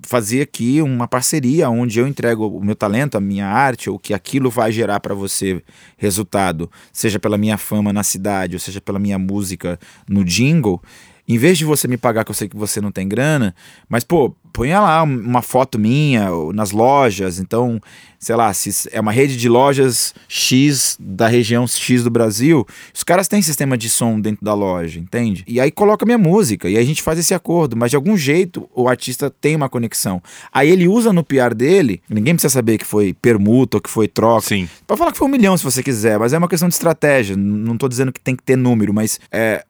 fazer 0.01 0.41
aqui 0.41 0.81
uma 0.81 1.07
parceria 1.07 1.69
onde 1.69 1.99
eu 1.99 2.07
entrego 2.07 2.47
o 2.47 2.63
meu 2.63 2.75
talento, 2.75 3.17
a 3.17 3.21
minha 3.21 3.47
arte, 3.47 3.89
ou 3.89 3.99
que 3.99 4.13
aquilo 4.13 4.49
vai 4.49 4.71
gerar 4.71 4.99
para 4.99 5.13
você 5.13 5.61
resultado, 5.97 6.71
seja 6.93 7.19
pela 7.19 7.37
minha 7.37 7.57
fama 7.57 7.91
na 7.91 8.03
cidade, 8.03 8.55
ou 8.55 8.59
seja 8.59 8.79
pela 8.79 8.99
minha 8.99 9.19
música 9.19 9.79
no 10.07 10.23
jingle. 10.23 10.81
Em 11.27 11.37
vez 11.37 11.57
de 11.57 11.63
você 11.63 11.87
me 11.87 11.97
pagar, 11.97 12.25
que 12.25 12.31
eu 12.31 12.35
sei 12.35 12.49
que 12.49 12.57
você 12.57 12.81
não 12.81 12.91
tem 12.91 13.07
grana, 13.07 13.55
mas 13.87 14.03
pô, 14.03 14.35
ponha 14.51 14.79
lá 14.79 15.03
uma 15.03 15.41
foto 15.41 15.79
minha 15.79 16.29
nas 16.53 16.71
lojas. 16.71 17.39
Então, 17.39 17.79
sei 18.19 18.35
lá, 18.35 18.53
se 18.53 18.89
é 18.91 18.99
uma 18.99 19.11
rede 19.11 19.37
de 19.37 19.47
lojas 19.47 20.13
X 20.27 20.97
da 20.99 21.27
região 21.27 21.65
X 21.65 22.03
do 22.03 22.09
Brasil, 22.09 22.67
os 22.93 23.03
caras 23.03 23.27
têm 23.27 23.41
sistema 23.41 23.77
de 23.77 23.89
som 23.89 24.19
dentro 24.19 24.43
da 24.43 24.53
loja, 24.53 24.99
entende? 24.99 25.43
E 25.47 25.59
aí 25.59 25.71
coloca 25.71 26.05
minha 26.05 26.17
música, 26.17 26.69
e 26.69 26.75
aí 26.75 26.83
a 26.83 26.85
gente 26.85 27.01
faz 27.01 27.17
esse 27.17 27.33
acordo, 27.33 27.77
mas 27.77 27.91
de 27.91 27.95
algum 27.95 28.17
jeito 28.17 28.69
o 28.75 28.89
artista 28.89 29.29
tem 29.29 29.55
uma 29.55 29.69
conexão. 29.69 30.21
Aí 30.51 30.69
ele 30.69 30.87
usa 30.87 31.13
no 31.13 31.23
PR 31.23 31.55
dele, 31.55 32.01
ninguém 32.09 32.35
precisa 32.35 32.53
saber 32.53 32.77
que 32.77 32.85
foi 32.85 33.13
permuta 33.13 33.77
ou 33.77 33.81
que 33.81 33.89
foi 33.89 34.07
troca. 34.07 34.47
Sim. 34.47 34.67
Pode 34.85 34.97
falar 34.97 35.11
que 35.11 35.17
foi 35.17 35.27
um 35.27 35.31
milhão 35.31 35.55
se 35.55 35.63
você 35.63 35.81
quiser, 35.81 36.19
mas 36.19 36.33
é 36.33 36.37
uma 36.37 36.49
questão 36.49 36.67
de 36.67 36.75
estratégia. 36.75 37.37
Não 37.37 37.77
tô 37.77 37.87
dizendo 37.87 38.11
que 38.11 38.19
tem 38.19 38.35
que 38.35 38.43
ter 38.43 38.57
número, 38.57 38.93
mas 38.93 39.19
é. 39.31 39.63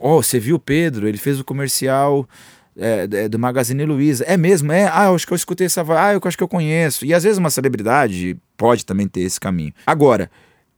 Ó, 0.00 0.22
você 0.22 0.38
viu 0.38 0.56
o 0.56 0.60
Pedro? 0.60 1.08
Ele 1.08 1.18
fez 1.18 1.40
o 1.40 1.44
comercial 1.44 2.28
é, 2.76 3.08
é, 3.10 3.28
do 3.28 3.38
Magazine 3.38 3.84
Luiza. 3.84 4.24
É 4.24 4.36
mesmo? 4.36 4.72
É? 4.72 4.90
Ah, 4.92 5.06
eu 5.06 5.14
acho 5.14 5.26
que 5.26 5.32
eu 5.32 5.36
escutei 5.36 5.66
essa. 5.66 5.82
Ah, 5.98 6.12
eu 6.12 6.20
acho 6.22 6.36
que 6.36 6.42
eu 6.42 6.48
conheço. 6.48 7.04
E 7.04 7.14
às 7.14 7.22
vezes 7.22 7.38
uma 7.38 7.50
celebridade 7.50 8.36
pode 8.56 8.84
também 8.84 9.08
ter 9.08 9.20
esse 9.20 9.40
caminho. 9.40 9.72
Agora. 9.86 10.30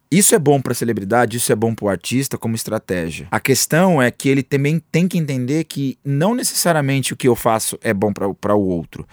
Isso 0.09 0.37
é 0.37 0.39
bom 0.39 0.61
para 0.61 0.73
celebridade, 0.73 1.37
isso 1.37 1.51
é 1.51 1.57
bom 1.57 1.75
para 1.75 1.85
o 1.85 1.89
artista 1.89 2.39
como 2.39 2.55
estratégia. 2.55 3.27
A 3.29 3.41
questão 3.41 4.01
é 4.01 4.09
que 4.09 4.29
ele 4.29 4.45
também 4.45 4.81
tem 4.93 5.09
que 5.09 5.19
entender 5.19 5.65
que 5.65 5.99
não 6.05 6.33
necessariamente 6.33 7.13
o 7.13 7.17
que 7.17 7.27
eu 7.27 7.35
faço 7.35 7.77
é 7.83 7.93
bom 7.93 8.13
para 8.13 8.55
o 8.55 8.69
outro. 8.69 9.05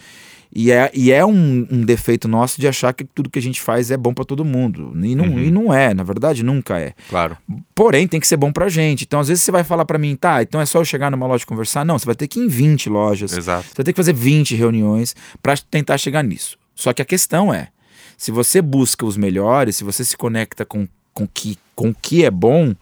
E 0.56 0.72
é, 0.72 0.92
e 0.94 1.12
é 1.12 1.26
um, 1.26 1.66
um 1.72 1.82
defeito 1.82 2.28
nosso 2.28 2.62
de 2.62 2.68
achar 2.68 2.94
que 2.94 3.04
tudo 3.04 3.30
que 3.30 3.40
a 3.40 3.42
gente 3.42 3.60
faz 3.60 3.90
é 3.90 3.98
bom 3.98 4.14
para 4.14 4.24
todo 4.24 4.46
mundo. 4.46 4.94
E 5.04 5.16
não, 5.16 5.26
Uhum. 5.26 5.40
e 5.40 5.50
não 5.50 5.74
é, 5.74 5.94
na 5.96 6.04
verdade 6.04 6.44
nunca 6.44 6.80
é. 6.80 6.94
Claro. 7.10 7.36
Porém, 7.74 8.08
tem 8.08 8.20
que 8.20 8.28
ser 8.28 8.38
bom 8.38 8.52
pra 8.52 8.70
gente. 8.70 9.04
Então, 9.04 9.20
às 9.20 9.28
vezes 9.30 9.44
você 9.44 9.52
vai 9.52 9.64
falar 9.64 9.84
pra 9.86 9.98
mim, 9.98 10.16
tá, 10.16 10.44
então 10.44 10.62
é 10.62 10.66
só 10.66 10.80
eu 10.80 10.86
chegar 10.86 11.10
numa 11.10 11.26
loja 11.26 11.44
e 11.44 11.48
conversar. 11.48 11.84
Não, 11.84 11.98
você 11.98 12.06
vai 12.06 12.14
ter 12.16 12.28
que 12.28 12.40
ir 12.40 12.44
em 12.44 12.48
20 12.48 12.88
lojas. 12.88 13.34
Exato. 13.36 13.64
Você 13.70 13.74
vai 13.78 13.84
ter 13.86 13.94
que 13.94 13.98
fazer 13.98 14.14
20 14.14 14.56
reuniões 14.56 15.16
pra 15.42 15.56
tentar 15.58 15.98
chegar 15.98 16.24
nisso. 16.24 16.56
Só 16.76 16.94
que 16.94 17.02
a 17.02 17.06
questão 17.06 17.52
é, 17.52 17.70
se 18.16 18.32
você 18.32 18.62
busca 18.62 19.06
os 19.06 19.18
melhores, 19.18 19.76
se 19.76 19.84
você 19.84 20.06
se 20.06 20.16
conecta 20.16 20.64
com 20.66 20.88
com 21.16 21.28
que 21.28 21.58
com 21.76 21.90
o 21.90 21.96
que 22.00 22.26
é 22.26 22.32
bom, 22.32 22.74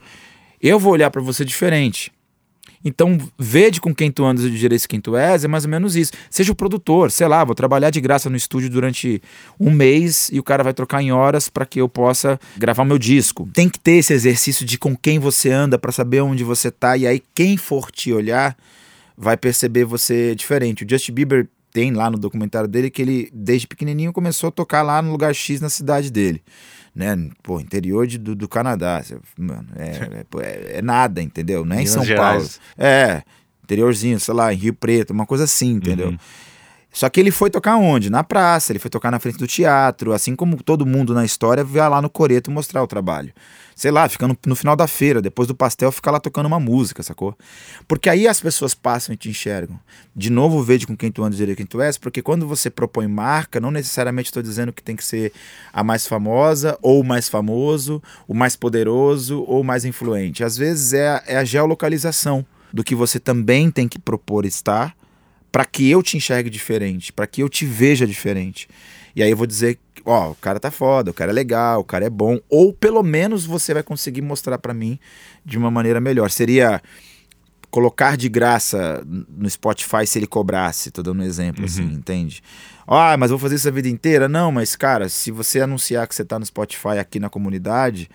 eu 0.62 0.78
vou 0.80 0.92
olhar 0.94 1.10
pra 1.10 1.22
você 1.22 1.44
diferente. 1.46 2.12
Então, 2.84 3.18
vede 3.38 3.80
com 3.80 3.94
quem 3.94 4.12
tu 4.12 4.26
andas 4.26 4.46
e 4.46 4.50
direito 4.50 4.88
quem 4.88 5.00
tu 5.00 5.16
és, 5.16 5.44
é 5.44 5.48
mais 5.48 5.66
ou 5.66 5.70
menos 5.70 5.96
isso. 5.96 6.12
Seja 6.30 6.52
o 6.52 6.56
produtor, 6.56 7.12
sei 7.12 7.28
lá, 7.28 7.44
vou 7.44 7.56
trabalhar 7.56 7.90
de 7.90 8.02
graça 8.02 8.30
no 8.30 8.36
estúdio 8.36 8.70
durante 8.70 9.22
um 9.60 9.72
mês 9.72 10.30
e 10.32 10.40
o 10.40 10.44
cara 10.44 10.64
vai 10.64 10.74
trocar 10.74 11.02
em 11.02 11.12
horas 11.12 11.50
para 11.50 11.66
que 11.66 11.80
eu 11.80 11.88
possa 11.88 12.40
gravar 12.58 12.86
meu 12.86 12.98
disco. 12.98 13.48
Tem 13.54 13.70
que 13.70 13.80
ter 13.80 13.94
esse 13.94 14.14
exercício 14.14 14.66
de 14.66 14.78
com 14.78 14.96
quem 14.96 15.20
você 15.20 15.52
anda 15.52 15.78
para 15.78 15.92
saber 15.92 16.22
onde 16.22 16.44
você 16.44 16.72
tá 16.72 16.98
e 16.98 17.06
aí 17.06 17.22
quem 17.34 17.58
for 17.58 17.92
te 17.92 18.12
olhar 18.12 18.58
vai 19.18 19.38
perceber 19.38 19.86
você 19.86 20.34
diferente. 20.36 20.84
O 20.84 20.88
Justin 20.90 21.14
Bieber 21.14 21.48
tem 21.72 21.94
lá 21.94 22.10
no 22.10 22.18
documentário 22.18 22.68
dele 22.68 22.90
que 22.90 23.02
ele 23.02 23.30
desde 23.34 23.68
pequenininho 23.68 24.12
começou 24.12 24.50
a 24.50 24.52
tocar 24.52 24.82
lá 24.82 25.02
no 25.02 25.12
lugar 25.12 25.34
X 25.34 25.62
na 25.62 25.70
cidade 25.70 26.12
dele. 26.12 26.42
Né? 26.94 27.30
Pô, 27.42 27.60
interior 27.60 28.06
de, 28.06 28.18
do, 28.18 28.36
do 28.36 28.48
Canadá. 28.48 29.02
Mano, 29.38 29.68
é, 29.76 30.26
é, 30.42 30.76
é- 30.76 30.78
é 30.78 30.82
nada, 30.82 31.22
entendeu? 31.22 31.64
Não 31.64 31.74
é 31.76 31.80
em 31.80 31.80
Minas 31.80 31.94
São 31.94 32.04
Gerais. 32.04 32.60
Paulo. 32.60 32.90
É, 32.92 33.24
interiorzinho, 33.64 34.20
sei 34.20 34.34
lá, 34.34 34.54
em 34.54 34.58
Rio 34.58 34.74
Preto, 34.74 35.12
uma 35.12 35.26
coisa 35.26 35.46
assim, 35.46 35.72
entendeu? 35.72 36.10
Uhum. 36.10 36.18
Só 36.94 37.08
que 37.10 37.22
ele 37.22 37.32
foi 37.32 37.50
tocar 37.50 37.78
onde? 37.78 38.10
Na 38.10 38.22
praça, 38.22 38.74
ele 38.74 38.80
foi 38.80 38.92
tocar 38.92 39.10
na 39.12 39.20
frente 39.20 39.38
do 39.38 39.48
teatro, 39.48 40.12
assim 40.12 40.36
como 40.36 40.62
todo 40.62 40.86
mundo 40.86 41.14
na 41.14 41.24
história 41.24 41.64
vai 41.64 41.90
lá 41.90 42.02
no 42.02 42.10
Coreto 42.10 42.52
mostrar 42.52 42.84
o 42.84 42.88
trabalho. 42.88 43.32
Sei 43.76 43.92
lá, 43.92 44.08
ficando 44.08 44.38
no 44.46 44.56
final 44.56 44.76
da 44.76 44.88
feira, 44.88 45.22
depois 45.22 45.48
do 45.48 45.56
pastel, 45.56 45.92
ficar 45.92 46.12
lá 46.12 46.20
tocando 46.20 46.46
uma 46.46 46.60
música, 46.60 47.02
sacou? 47.02 47.38
Porque 47.88 48.10
aí 48.10 48.28
as 48.28 48.40
pessoas 48.40 48.74
passam 48.74 49.14
e 49.14 49.18
te 49.18 49.30
enxergam. 49.30 49.80
De 50.16 50.30
novo, 50.30 50.62
veja 50.62 50.86
com 50.86 50.96
quem 50.96 51.12
tu 51.12 51.24
anda 51.24 51.36
e 51.36 51.56
quem 51.56 51.66
tu 51.66 51.82
és, 51.82 51.98
porque 51.98 52.22
quando 52.22 52.48
você 52.48 52.70
propõe 52.70 53.08
marca, 53.08 53.60
não 53.60 53.72
necessariamente 53.72 54.30
estou 54.30 54.44
dizendo 54.44 54.74
que 54.74 54.84
tem 54.84 54.96
que 54.96 55.04
ser 55.04 55.32
a 55.74 55.84
mais 55.84 56.06
famosa, 56.06 56.78
ou 56.82 57.02
o 57.02 57.04
mais 57.04 57.30
famoso, 57.30 58.02
o 58.28 58.34
mais 58.34 58.56
poderoso, 58.56 59.44
ou 59.48 59.62
o 59.62 59.64
mais 59.64 59.86
influente. 59.86 60.44
Às 60.44 60.58
vezes 60.58 60.94
é 60.94 61.08
a, 61.08 61.24
é 61.26 61.38
a 61.38 61.44
geolocalização 61.44 62.46
do 62.72 62.84
que 62.84 62.96
você 62.96 63.20
também 63.20 63.70
tem 63.70 63.88
que 63.88 64.00
propor 64.00 64.46
estar 64.46 64.96
para 65.52 65.66
que 65.66 65.90
eu 65.90 66.02
te 66.02 66.16
enxergue 66.16 66.50
diferente, 66.50 67.12
para 67.12 67.28
que 67.28 67.44
eu 67.44 67.50
te 67.50 67.66
veja 67.66 68.08
diferente. 68.08 68.68
E 69.16 69.22
aí 69.22 69.32
eu 69.32 69.38
vou 69.38 69.48
dizer, 69.48 69.78
ó, 70.06 70.32
o 70.32 70.36
cara 70.36 70.60
tá 70.60 70.72
foda, 70.72 71.12
o 71.12 71.14
cara 71.14 71.32
é 71.32 71.34
legal, 71.34 71.82
o 71.82 71.84
cara 71.84 72.06
é 72.06 72.10
bom, 72.10 72.40
ou 72.50 72.74
pelo 72.74 73.04
menos 73.04 73.46
você 73.46 73.74
vai 73.74 73.84
conseguir 73.84 74.22
mostrar 74.22 74.58
para 74.58 74.74
mim 74.74 75.00
de 75.46 75.58
uma 75.58 75.70
maneira 75.70 76.00
melhor. 76.00 76.30
Seria 76.30 76.82
colocar 77.70 78.18
de 78.18 78.28
graça 78.28 79.02
no 79.06 79.50
Spotify 79.50 80.06
se 80.06 80.20
ele 80.20 80.28
cobrasse, 80.28 80.92
tô 80.92 81.02
dando 81.02 81.22
um 81.22 81.26
exemplo 81.26 81.64
assim, 81.64 81.84
entende? 81.84 82.44
Ah, 82.86 83.16
mas 83.16 83.30
vou 83.30 83.40
fazer 83.40 83.56
isso 83.56 83.68
a 83.68 83.72
vida 83.72 83.88
inteira? 83.88 84.28
Não, 84.28 84.52
mas 84.52 84.76
cara, 84.76 85.08
se 85.08 85.32
você 85.32 85.62
anunciar 85.62 86.06
que 86.06 86.14
você 86.14 86.26
tá 86.26 86.38
no 86.38 86.46
Spotify 86.46 87.00
aqui 87.00 87.20
na 87.20 87.30
comunidade, 87.30 88.10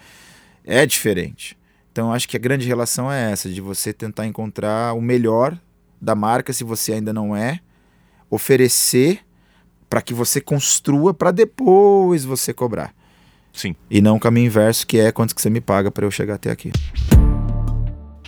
é 0.63 0.85
diferente. 0.85 1.57
Então 1.91 2.09
eu 2.09 2.13
acho 2.13 2.29
que 2.29 2.37
a 2.37 2.41
grande 2.41 2.67
relação 2.67 3.11
é 3.11 3.33
essa, 3.33 3.49
de 3.49 3.63
você 3.63 3.93
tentar 3.93 4.27
encontrar 4.27 4.93
o 4.93 5.01
melhor 5.01 5.59
da 5.99 6.15
marca, 6.15 6.53
se 6.53 6.63
você 6.63 6.93
ainda 6.93 7.11
não 7.11 7.35
é, 7.35 7.61
oferecer 8.29 9.21
para 9.89 10.03
que 10.03 10.15
você 10.15 10.41
construa 10.41 11.15
para 11.15 11.31
depois 11.31 12.25
você 12.25 12.53
cobrar. 12.53 12.95
Sim. 13.53 13.75
E 13.91 14.01
não 14.01 14.17
o 14.17 14.21
caminho 14.21 14.47
inverso, 14.47 14.87
que 14.87 14.99
é 14.99 15.11
quanto 15.11 15.35
que 15.35 15.41
você 15.41 15.49
me 15.49 15.61
paga 15.61 15.91
para 15.91 16.05
eu 16.05 16.11
chegar 16.11 16.35
até 16.35 16.51
aqui. 16.51 16.71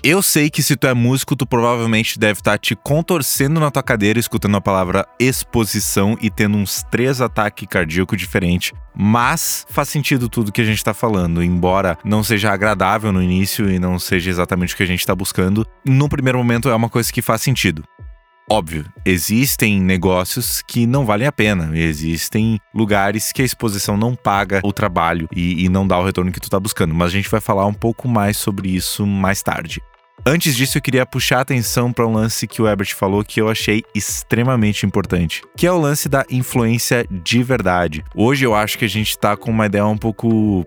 Eu 0.02 0.22
sei 0.22 0.48
que 0.48 0.62
se 0.62 0.76
tu 0.76 0.86
é 0.86 0.94
músico, 0.94 1.34
tu 1.34 1.44
provavelmente 1.44 2.20
deve 2.20 2.38
estar 2.38 2.56
te 2.56 2.76
contorcendo 2.76 3.58
na 3.58 3.68
tua 3.68 3.82
cadeira, 3.82 4.18
escutando 4.18 4.56
a 4.56 4.60
palavra 4.60 5.04
exposição 5.18 6.16
e 6.22 6.30
tendo 6.30 6.56
uns 6.56 6.84
três 6.84 7.20
ataques 7.20 7.66
cardíacos 7.68 8.16
diferentes. 8.16 8.72
Mas 8.94 9.66
faz 9.68 9.88
sentido 9.88 10.28
tudo 10.28 10.52
que 10.52 10.60
a 10.60 10.64
gente 10.64 10.84
tá 10.84 10.94
falando, 10.94 11.42
embora 11.42 11.98
não 12.04 12.22
seja 12.22 12.52
agradável 12.52 13.12
no 13.12 13.20
início 13.20 13.68
e 13.68 13.80
não 13.80 13.98
seja 13.98 14.30
exatamente 14.30 14.72
o 14.72 14.76
que 14.76 14.84
a 14.84 14.86
gente 14.86 15.04
tá 15.04 15.14
buscando. 15.14 15.66
No 15.84 16.08
primeiro 16.08 16.38
momento 16.38 16.68
é 16.68 16.74
uma 16.74 16.88
coisa 16.88 17.12
que 17.12 17.20
faz 17.20 17.42
sentido. 17.42 17.82
Óbvio, 18.50 18.86
existem 19.04 19.78
negócios 19.78 20.62
que 20.62 20.86
não 20.86 21.04
valem 21.04 21.26
a 21.26 21.32
pena, 21.32 21.70
existem 21.78 22.58
lugares 22.74 23.30
que 23.30 23.42
a 23.42 23.44
exposição 23.44 23.94
não 23.94 24.14
paga 24.14 24.60
o 24.64 24.72
trabalho 24.72 25.28
e, 25.34 25.64
e 25.64 25.68
não 25.68 25.86
dá 25.86 25.98
o 25.98 26.04
retorno 26.04 26.32
que 26.32 26.40
tu 26.40 26.48
tá 26.48 26.58
buscando, 26.58 26.94
mas 26.94 27.08
a 27.08 27.10
gente 27.10 27.28
vai 27.28 27.40
falar 27.40 27.66
um 27.66 27.74
pouco 27.74 28.08
mais 28.08 28.38
sobre 28.38 28.70
isso 28.70 29.06
mais 29.06 29.42
tarde. 29.42 29.82
Antes 30.26 30.56
disso, 30.56 30.78
eu 30.78 30.82
queria 30.82 31.06
puxar 31.06 31.38
a 31.38 31.42
atenção 31.42 31.92
para 31.92 32.06
um 32.06 32.12
lance 32.12 32.46
que 32.46 32.60
o 32.60 32.66
Herbert 32.66 32.94
falou 32.94 33.22
que 33.22 33.40
eu 33.40 33.48
achei 33.48 33.82
extremamente 33.94 34.84
importante, 34.84 35.42
que 35.56 35.66
é 35.66 35.72
o 35.72 35.78
lance 35.78 36.08
da 36.08 36.24
influência 36.30 37.06
de 37.10 37.42
verdade. 37.42 38.04
Hoje 38.14 38.44
eu 38.44 38.54
acho 38.54 38.78
que 38.78 38.84
a 38.84 38.88
gente 38.88 39.16
tá 39.16 39.36
com 39.36 39.50
uma 39.50 39.66
ideia 39.66 39.86
um 39.86 39.96
pouco 39.96 40.66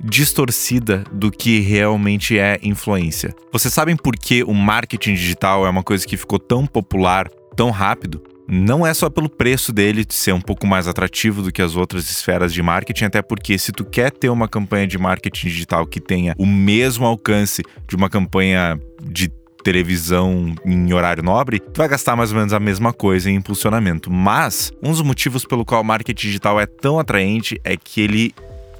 distorcida 0.00 1.04
do 1.12 1.30
que 1.30 1.60
realmente 1.60 2.38
é 2.38 2.58
influência. 2.62 3.34
Vocês 3.52 3.72
sabem 3.72 3.96
por 3.96 4.16
que 4.16 4.42
o 4.42 4.54
marketing 4.54 5.14
digital 5.14 5.66
é 5.66 5.70
uma 5.70 5.82
coisa 5.82 6.06
que 6.06 6.16
ficou 6.16 6.38
tão 6.38 6.66
popular 6.66 7.28
tão 7.56 7.70
rápido? 7.70 8.22
Não 8.50 8.86
é 8.86 8.94
só 8.94 9.10
pelo 9.10 9.28
preço 9.28 9.74
dele 9.74 10.06
ser 10.08 10.32
um 10.32 10.40
pouco 10.40 10.66
mais 10.66 10.88
atrativo 10.88 11.42
do 11.42 11.52
que 11.52 11.60
as 11.60 11.76
outras 11.76 12.10
esferas 12.10 12.52
de 12.54 12.62
marketing, 12.62 13.04
até 13.04 13.20
porque 13.20 13.58
se 13.58 13.72
tu 13.72 13.84
quer 13.84 14.10
ter 14.10 14.30
uma 14.30 14.48
campanha 14.48 14.86
de 14.86 14.96
marketing 14.96 15.48
digital 15.48 15.86
que 15.86 16.00
tenha 16.00 16.34
o 16.38 16.46
mesmo 16.46 17.04
alcance 17.04 17.62
de 17.86 17.94
uma 17.94 18.08
campanha 18.08 18.80
de 19.02 19.30
televisão 19.62 20.54
em 20.64 20.92
horário 20.94 21.22
nobre, 21.22 21.58
tu 21.58 21.76
vai 21.76 21.88
gastar 21.88 22.16
mais 22.16 22.32
ou 22.32 22.38
menos 22.38 22.54
a 22.54 22.60
mesma 22.60 22.90
coisa 22.90 23.30
em 23.30 23.34
impulsionamento. 23.34 24.10
Mas 24.10 24.72
um 24.82 24.90
dos 24.90 25.02
motivos 25.02 25.44
pelo 25.44 25.62
qual 25.62 25.82
o 25.82 25.84
marketing 25.84 26.26
digital 26.28 26.58
é 26.58 26.64
tão 26.64 26.98
atraente 26.98 27.60
é 27.62 27.76
que 27.76 28.00
ele 28.00 28.32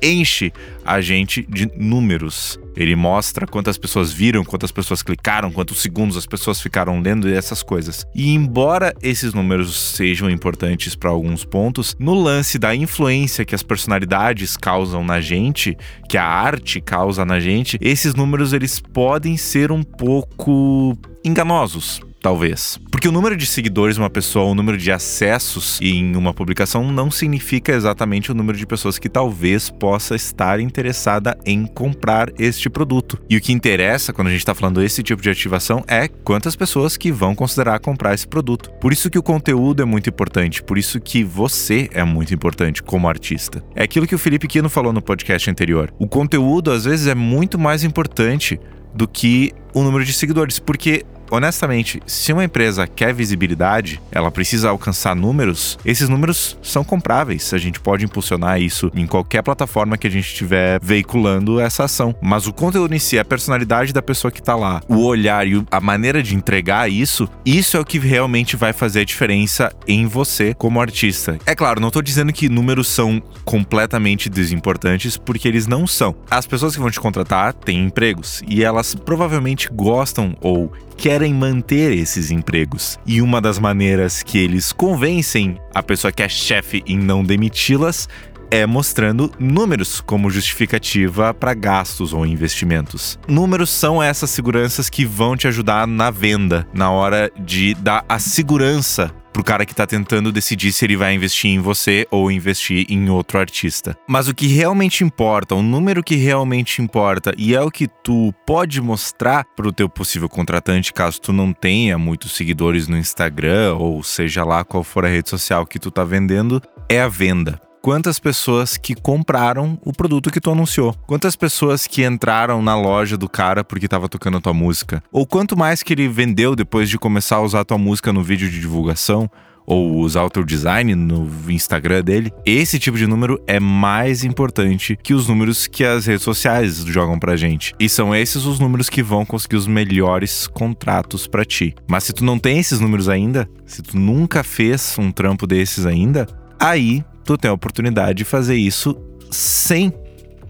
enche 0.02 0.52
a 0.84 1.00
gente 1.00 1.46
de 1.48 1.70
números. 1.76 2.58
Ele 2.76 2.94
mostra 2.94 3.46
quantas 3.46 3.76
pessoas 3.76 4.12
viram, 4.12 4.44
quantas 4.44 4.70
pessoas 4.70 5.02
clicaram, 5.02 5.50
quantos 5.50 5.82
segundos 5.82 6.16
as 6.16 6.26
pessoas 6.26 6.60
ficaram 6.60 7.00
lendo 7.00 7.28
essas 7.28 7.62
coisas. 7.62 8.06
E 8.14 8.32
embora 8.32 8.94
esses 9.02 9.34
números 9.34 9.76
sejam 9.76 10.30
importantes 10.30 10.94
para 10.94 11.10
alguns 11.10 11.44
pontos, 11.44 11.96
no 11.98 12.14
lance 12.14 12.58
da 12.58 12.74
influência 12.74 13.44
que 13.44 13.54
as 13.54 13.62
personalidades 13.62 14.56
causam 14.56 15.04
na 15.04 15.20
gente, 15.20 15.76
que 16.08 16.16
a 16.16 16.24
arte 16.24 16.80
causa 16.80 17.24
na 17.24 17.40
gente, 17.40 17.78
esses 17.80 18.14
números 18.14 18.52
eles 18.52 18.80
podem 18.80 19.36
ser 19.36 19.72
um 19.72 19.82
pouco 19.82 20.96
enganosos 21.24 22.07
talvez. 22.28 22.78
Porque 22.90 23.08
o 23.08 23.12
número 23.12 23.34
de 23.34 23.46
seguidores 23.46 23.94
de 23.94 24.02
uma 24.02 24.10
pessoa, 24.10 24.44
o 24.50 24.54
número 24.54 24.76
de 24.76 24.92
acessos 24.92 25.80
em 25.80 26.14
uma 26.14 26.34
publicação 26.34 26.92
não 26.92 27.10
significa 27.10 27.72
exatamente 27.72 28.30
o 28.30 28.34
número 28.34 28.58
de 28.58 28.66
pessoas 28.66 28.98
que 28.98 29.08
talvez 29.08 29.70
possa 29.70 30.14
estar 30.14 30.60
interessada 30.60 31.38
em 31.46 31.64
comprar 31.64 32.28
este 32.38 32.68
produto. 32.68 33.18
E 33.30 33.36
o 33.36 33.40
que 33.40 33.50
interessa 33.50 34.12
quando 34.12 34.28
a 34.28 34.30
gente 34.30 34.40
está 34.40 34.54
falando 34.54 34.80
desse 34.80 35.02
tipo 35.02 35.22
de 35.22 35.30
ativação 35.30 35.82
é 35.88 36.06
quantas 36.06 36.54
pessoas 36.54 36.98
que 36.98 37.10
vão 37.10 37.34
considerar 37.34 37.78
comprar 37.80 38.12
esse 38.12 38.28
produto. 38.28 38.70
Por 38.78 38.92
isso 38.92 39.08
que 39.08 39.18
o 39.18 39.22
conteúdo 39.22 39.80
é 39.80 39.86
muito 39.86 40.10
importante, 40.10 40.62
por 40.62 40.76
isso 40.76 41.00
que 41.00 41.24
você 41.24 41.88
é 41.94 42.04
muito 42.04 42.34
importante 42.34 42.82
como 42.82 43.08
artista. 43.08 43.64
É 43.74 43.82
aquilo 43.82 44.06
que 44.06 44.14
o 44.14 44.18
Felipe 44.18 44.46
Quino 44.46 44.68
falou 44.68 44.92
no 44.92 45.00
podcast 45.00 45.50
anterior. 45.50 45.90
O 45.98 46.06
conteúdo 46.06 46.70
às 46.70 46.84
vezes 46.84 47.06
é 47.06 47.14
muito 47.14 47.58
mais 47.58 47.84
importante 47.84 48.60
do 48.94 49.06
que 49.06 49.52
o 49.72 49.82
número 49.82 50.04
de 50.04 50.12
seguidores, 50.12 50.58
porque 50.58 51.04
honestamente, 51.30 52.02
se 52.06 52.32
uma 52.32 52.44
empresa 52.44 52.86
quer 52.86 53.14
visibilidade, 53.14 54.00
ela 54.10 54.30
precisa 54.30 54.70
alcançar 54.70 55.14
números, 55.14 55.78
esses 55.84 56.08
números 56.08 56.56
são 56.62 56.84
compráveis. 56.84 57.52
A 57.52 57.58
gente 57.58 57.80
pode 57.80 58.04
impulsionar 58.04 58.60
isso 58.60 58.90
em 58.94 59.06
qualquer 59.06 59.42
plataforma 59.42 59.96
que 59.96 60.06
a 60.06 60.10
gente 60.10 60.26
estiver 60.26 60.78
veiculando 60.82 61.60
essa 61.60 61.84
ação. 61.84 62.14
Mas 62.20 62.46
o 62.46 62.52
conteúdo 62.52 62.94
em 62.94 62.98
si, 62.98 63.18
a 63.18 63.24
personalidade 63.24 63.92
da 63.92 64.02
pessoa 64.02 64.30
que 64.30 64.40
está 64.40 64.54
lá, 64.54 64.80
o 64.88 65.04
olhar 65.04 65.46
e 65.46 65.64
a 65.70 65.80
maneira 65.80 66.22
de 66.22 66.34
entregar 66.34 66.90
isso, 66.90 67.28
isso 67.44 67.76
é 67.76 67.80
o 67.80 67.84
que 67.84 67.98
realmente 67.98 68.56
vai 68.56 68.72
fazer 68.72 69.00
a 69.00 69.04
diferença 69.04 69.72
em 69.86 70.06
você 70.06 70.54
como 70.54 70.80
artista. 70.80 71.38
É 71.46 71.54
claro, 71.54 71.80
não 71.80 71.88
estou 71.88 72.02
dizendo 72.02 72.32
que 72.32 72.48
números 72.48 72.88
são 72.88 73.22
completamente 73.44 74.28
desimportantes, 74.28 75.16
porque 75.16 75.48
eles 75.48 75.66
não 75.66 75.86
são. 75.86 76.14
As 76.30 76.46
pessoas 76.46 76.74
que 76.74 76.80
vão 76.80 76.90
te 76.90 77.00
contratar 77.00 77.52
têm 77.52 77.84
empregos 77.84 78.42
e 78.46 78.62
elas 78.62 78.94
provavelmente 78.94 79.68
gostam 79.72 80.36
ou 80.40 80.72
querem 80.96 81.17
manter 81.26 81.92
esses 81.92 82.30
empregos. 82.30 82.98
E 83.06 83.20
uma 83.20 83.40
das 83.40 83.58
maneiras 83.58 84.22
que 84.22 84.38
eles 84.38 84.72
convencem 84.72 85.58
a 85.74 85.82
pessoa 85.82 86.12
que 86.12 86.22
é 86.22 86.28
chefe 86.28 86.82
em 86.86 86.98
não 86.98 87.24
demiti-las 87.24 88.08
é 88.50 88.66
mostrando 88.66 89.30
números 89.38 90.00
como 90.00 90.30
justificativa 90.30 91.34
para 91.34 91.54
gastos 91.54 92.12
ou 92.12 92.24
investimentos. 92.24 93.18
Números 93.28 93.70
são 93.70 94.02
essas 94.02 94.30
seguranças 94.30 94.88
que 94.88 95.04
vão 95.04 95.36
te 95.36 95.46
ajudar 95.46 95.86
na 95.86 96.10
venda, 96.10 96.66
na 96.72 96.90
hora 96.90 97.30
de 97.38 97.74
dar 97.74 98.04
a 98.08 98.18
segurança 98.18 99.12
pro 99.32 99.44
cara 99.44 99.66
que 99.66 99.74
tá 99.74 99.86
tentando 99.86 100.32
decidir 100.32 100.72
se 100.72 100.84
ele 100.84 100.96
vai 100.96 101.14
investir 101.14 101.50
em 101.50 101.60
você 101.60 102.06
ou 102.10 102.30
investir 102.30 102.86
em 102.88 103.08
outro 103.08 103.38
artista. 103.38 103.96
Mas 104.08 104.28
o 104.28 104.34
que 104.34 104.46
realmente 104.46 105.04
importa, 105.04 105.54
o 105.54 105.62
número 105.62 106.02
que 106.02 106.16
realmente 106.16 106.82
importa 106.82 107.32
e 107.36 107.54
é 107.54 107.60
o 107.60 107.70
que 107.70 107.86
tu 107.86 108.32
pode 108.46 108.80
mostrar 108.80 109.44
pro 109.56 109.72
teu 109.72 109.88
possível 109.88 110.28
contratante, 110.28 110.92
caso 110.92 111.20
tu 111.20 111.32
não 111.32 111.52
tenha 111.52 111.98
muitos 111.98 112.32
seguidores 112.32 112.88
no 112.88 112.96
Instagram 112.96 113.74
ou 113.74 114.02
seja 114.02 114.44
lá 114.44 114.64
qual 114.64 114.82
for 114.82 115.04
a 115.04 115.08
rede 115.08 115.28
social 115.28 115.66
que 115.66 115.78
tu 115.78 115.90
tá 115.90 116.04
vendendo, 116.04 116.62
é 116.88 117.00
a 117.00 117.08
venda 117.08 117.60
quantas 117.82 118.18
pessoas 118.18 118.76
que 118.76 118.94
compraram 118.94 119.78
o 119.84 119.92
produto 119.92 120.30
que 120.30 120.40
tu 120.40 120.50
anunciou. 120.50 120.94
Quantas 121.06 121.36
pessoas 121.36 121.86
que 121.86 122.04
entraram 122.04 122.62
na 122.62 122.76
loja 122.76 123.16
do 123.16 123.28
cara 123.28 123.64
porque 123.64 123.86
estava 123.86 124.08
tocando 124.08 124.40
tua 124.40 124.54
música. 124.54 125.02
Ou 125.12 125.26
quanto 125.26 125.56
mais 125.56 125.82
que 125.82 125.92
ele 125.92 126.08
vendeu 126.08 126.54
depois 126.54 126.88
de 126.88 126.98
começar 126.98 127.36
a 127.36 127.42
usar 127.42 127.64
tua 127.64 127.78
música 127.78 128.12
no 128.12 128.22
vídeo 128.22 128.50
de 128.50 128.60
divulgação 128.60 129.30
ou 129.68 129.96
usar 129.96 130.24
o 130.24 130.30
teu 130.30 130.42
design 130.42 130.94
no 130.94 131.28
Instagram 131.50 132.02
dele, 132.02 132.32
esse 132.46 132.78
tipo 132.78 132.96
de 132.96 133.06
número 133.06 133.38
é 133.46 133.60
mais 133.60 134.24
importante 134.24 134.98
que 135.02 135.12
os 135.12 135.28
números 135.28 135.66
que 135.66 135.84
as 135.84 136.06
redes 136.06 136.22
sociais 136.22 136.78
jogam 136.86 137.18
pra 137.18 137.36
gente. 137.36 137.74
E 137.78 137.86
são 137.86 138.14
esses 138.14 138.46
os 138.46 138.58
números 138.58 138.88
que 138.88 139.02
vão 139.02 139.26
conseguir 139.26 139.56
os 139.56 139.66
melhores 139.66 140.46
contratos 140.46 141.26
para 141.26 141.44
ti. 141.44 141.74
Mas 141.86 142.04
se 142.04 142.14
tu 142.14 142.24
não 142.24 142.38
tem 142.38 142.58
esses 142.58 142.80
números 142.80 143.10
ainda, 143.10 143.46
se 143.66 143.82
tu 143.82 143.98
nunca 143.98 144.42
fez 144.42 144.96
um 144.98 145.12
trampo 145.12 145.46
desses 145.46 145.84
ainda, 145.84 146.26
aí 146.58 147.04
tu 147.28 147.36
tem 147.36 147.50
a 147.50 147.52
oportunidade 147.52 148.16
de 148.16 148.24
fazer 148.24 148.56
isso 148.56 148.96
sem 149.30 149.92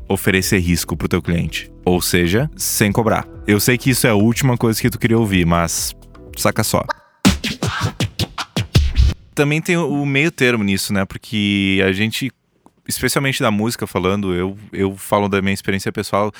oferecer 0.08 0.60
risco 0.60 0.96
pro 0.96 1.08
teu 1.08 1.20
cliente, 1.20 1.68
ou 1.84 2.00
seja, 2.00 2.48
sem 2.56 2.92
cobrar. 2.92 3.26
Eu 3.48 3.58
sei 3.58 3.76
que 3.76 3.90
isso 3.90 4.06
é 4.06 4.10
a 4.10 4.14
última 4.14 4.56
coisa 4.56 4.80
que 4.80 4.88
tu 4.88 4.96
queria 4.96 5.18
ouvir, 5.18 5.44
mas 5.44 5.92
saca 6.36 6.62
só. 6.62 6.84
Também 9.34 9.60
tem 9.60 9.76
o 9.76 10.06
meio 10.06 10.30
termo 10.30 10.62
nisso, 10.62 10.92
né? 10.92 11.04
Porque 11.04 11.82
a 11.84 11.90
gente, 11.90 12.30
especialmente 12.86 13.40
da 13.40 13.50
música 13.50 13.84
falando, 13.84 14.32
eu, 14.32 14.56
eu 14.72 14.96
falo 14.96 15.28
da 15.28 15.42
minha 15.42 15.54
experiência 15.54 15.90
pessoal, 15.90 16.32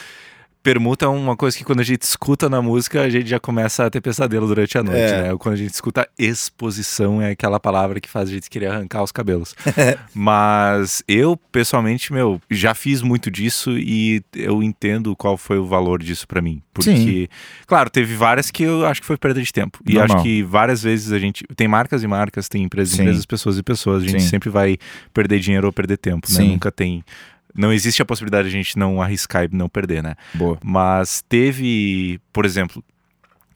permuta 0.63 1.07
é 1.07 1.09
uma 1.09 1.37
coisa 1.37 1.57
que 1.57 1.65
quando 1.65 1.81
a 1.81 1.85
gente 1.85 2.03
escuta 2.03 2.49
na 2.49 2.61
música, 2.61 3.03
a 3.03 3.09
gente 3.09 3.29
já 3.29 3.39
começa 3.39 3.87
a 3.87 3.91
ter 3.91 4.01
pesadelo 4.01 4.47
durante 4.47 4.77
a 4.77 4.83
noite, 4.83 4.99
é. 4.99 5.23
né? 5.23 5.37
Quando 5.39 5.55
a 5.55 5.59
gente 5.59 5.73
escuta 5.73 6.09
exposição, 6.19 7.23
é 7.23 7.31
aquela 7.31 7.59
palavra 7.59 8.01
que 8.01 8.09
faz 8.09 8.29
a 8.29 8.33
gente 8.33 8.51
querer 8.51 8.67
arrancar 8.67 9.03
os 9.03 9.13
cabelos. 9.13 9.55
Mas 10.13 11.03
eu, 11.07 11.37
pessoalmente, 11.37 12.13
meu, 12.13 12.41
já 12.51 12.75
fiz 12.75 13.03
muito 13.03 13.31
disso 13.31 13.79
e 13.79 14.23
eu 14.35 14.63
entendo 14.63 15.15
qual 15.17 15.37
foi 15.37 15.59
o 15.59 15.67
valor 15.67 16.03
disso 16.03 16.27
para 16.27 16.43
mim. 16.43 16.63
Porque, 16.73 16.93
Sim. 16.93 17.29
claro, 17.67 17.91
teve 17.91 18.15
várias 18.15 18.51
que 18.51 18.63
eu 18.63 18.87
acho 18.87 19.01
que 19.01 19.07
foi 19.07 19.17
perda 19.17 19.43
de 19.43 19.53
tempo. 19.53 19.79
E 19.87 19.95
Normal. 19.95 20.17
acho 20.17 20.25
que 20.25 20.43
várias 20.43 20.83
vezes 20.83 21.13
a 21.13 21.19
gente. 21.19 21.45
Tem 21.57 21.67
marcas 21.67 22.03
e 22.03 22.07
marcas, 22.07 22.49
tem 22.49 22.63
empresas 22.63 22.99
e 22.99 23.03
empresas, 23.03 23.27
pessoas 23.27 23.59
e 23.59 23.63
pessoas. 23.63 24.03
A 24.03 24.07
gente 24.07 24.23
Sim. 24.23 24.29
sempre 24.29 24.51
vai 24.51 24.77
perder 25.13 25.41
dinheiro 25.41 25.67
ou 25.67 25.73
perder 25.73 25.97
tempo, 25.97 26.27
né? 26.31 26.45
Nunca 26.45 26.71
tem 26.71 27.03
não 27.59 27.73
existe 27.73 28.01
a 28.01 28.07
possibilidade 28.07 28.49
de 28.49 28.55
a 28.55 28.63
gente 28.63 28.79
não 28.79 29.03
arriscar 29.03 29.45
e 29.45 29.49
não 29.53 29.69
perder, 29.69 30.03
né? 30.03 30.15
Boa. 30.33 30.57
Mas 30.63 31.25
teve, 31.29 32.21
por 32.33 32.47
exemplo, 32.47 32.83